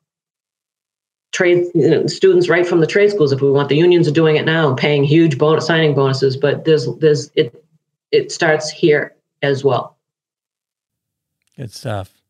[1.34, 3.68] trade you know, students right from the trade schools if we want.
[3.68, 7.62] The unions are doing it now, paying huge bonus signing bonuses, but there's there's it
[8.10, 9.98] it starts here as well.
[11.56, 12.22] Good stuff.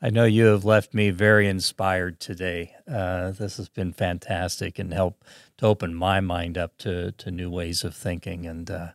[0.00, 2.74] I know you have left me very inspired today.
[2.86, 5.22] Uh, this has been fantastic and helped
[5.58, 8.46] to open my mind up to to new ways of thinking.
[8.46, 8.88] And uh,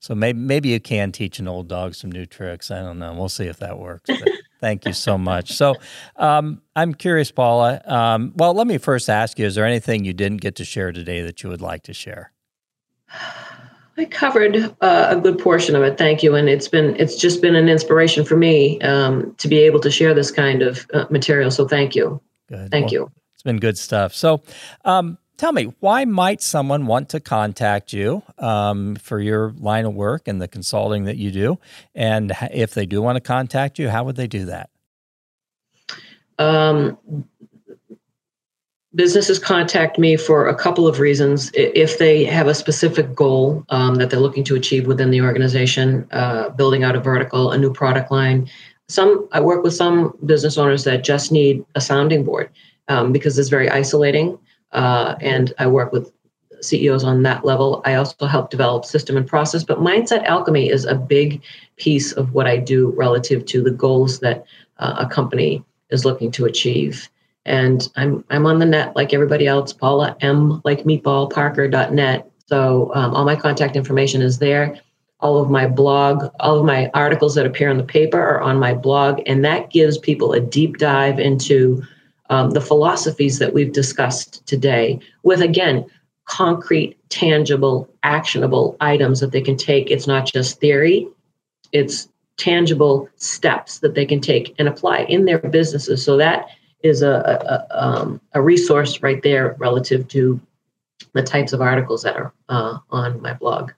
[0.00, 2.72] so maybe maybe you can teach an old dog some new tricks.
[2.72, 3.14] I don't know.
[3.14, 4.10] We'll see if that works.
[4.60, 5.52] Thank you so much.
[5.52, 5.74] So,
[6.16, 7.82] um, I'm curious, Paula.
[7.84, 10.92] Um, well, let me first ask you: Is there anything you didn't get to share
[10.92, 12.32] today that you would like to share?
[13.98, 15.98] I covered uh, a good portion of it.
[15.98, 19.58] Thank you, and it's been it's just been an inspiration for me um, to be
[19.58, 21.50] able to share this kind of uh, material.
[21.50, 22.20] So, thank you.
[22.48, 22.70] Good.
[22.70, 23.12] Thank well, you.
[23.34, 24.14] It's been good stuff.
[24.14, 24.42] So,
[24.84, 29.94] um, tell me, why might someone want to contact you um, for your line of
[29.94, 31.58] work and the consulting that you do?
[31.94, 34.70] And if they do want to contact you, how would they do that?
[36.38, 36.98] Um,
[38.94, 41.50] businesses contact me for a couple of reasons.
[41.54, 46.06] If they have a specific goal um, that they're looking to achieve within the organization,
[46.12, 48.48] uh, building out a vertical, a new product line.
[48.88, 52.50] Some I work with some business owners that just need a sounding board
[52.88, 54.38] um, because it's very isolating
[54.72, 56.12] uh, and I work with
[56.60, 57.82] CEOs on that level.
[57.84, 61.42] I also help develop system and process, but mindset alchemy is a big
[61.76, 64.44] piece of what I do relative to the goals that
[64.78, 67.08] uh, a company is looking to achieve.
[67.44, 69.72] And I'm I'm on the net like everybody else.
[69.72, 72.28] Paula M like meatball Parker.net.
[72.46, 74.80] So um, all my contact information is there.
[75.20, 78.58] All of my blog, all of my articles that appear in the paper are on
[78.58, 81.82] my blog, and that gives people a deep dive into
[82.30, 85.86] um, the philosophies that we've discussed today with, again,
[86.26, 89.90] concrete, tangible, actionable items that they can take.
[89.90, 91.08] It's not just theory,
[91.72, 96.04] it's tangible steps that they can take and apply in their businesses.
[96.04, 96.46] So that
[96.82, 100.40] is a, a, um, a resource right there relative to
[101.12, 103.72] the types of articles that are uh, on my blog.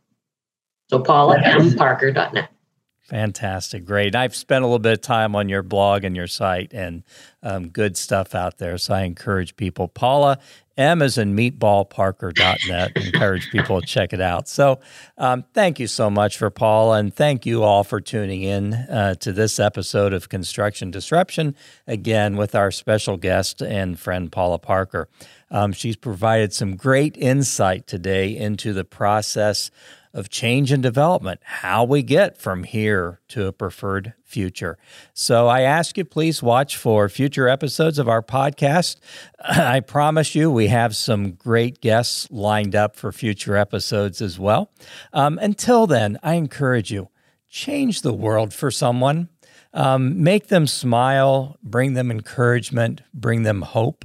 [0.88, 2.50] So paula m parker.net.
[3.08, 3.86] Fantastic.
[3.86, 4.14] Great.
[4.14, 7.02] I've spent a little bit of time on your blog and your site and
[7.42, 8.76] um, good stuff out there.
[8.76, 9.88] So I encourage people.
[9.88, 10.38] Paula,
[10.76, 12.92] M is in meatballparker.net.
[12.96, 14.46] encourage people to check it out.
[14.46, 14.80] So
[15.16, 16.98] um, thank you so much for Paula.
[16.98, 21.56] And thank you all for tuning in uh, to this episode of Construction Disruption,
[21.86, 25.08] again, with our special guest and friend, Paula Parker.
[25.50, 29.70] Um, she's provided some great insight today into the process
[30.12, 34.78] of change and development, how we get from here to a preferred future.
[35.14, 38.96] So I ask you, please watch for future episodes of our podcast.
[39.48, 44.70] I promise you, we have some great guests lined up for future episodes as well.
[45.12, 47.08] Um, until then, I encourage you,
[47.48, 49.28] change the world for someone.
[49.74, 54.04] Um, make them smile, bring them encouragement, bring them hope.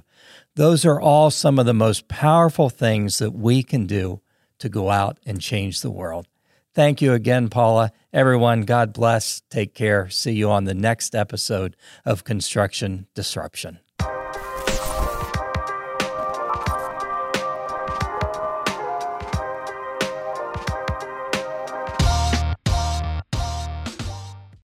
[0.56, 4.22] Those are all some of the most powerful things that we can do
[4.64, 6.26] to go out and change the world.
[6.74, 7.92] Thank you again, Paula.
[8.14, 9.42] Everyone, God bless.
[9.50, 10.10] Take care.
[10.10, 13.80] See you on the next episode of Construction Disruption.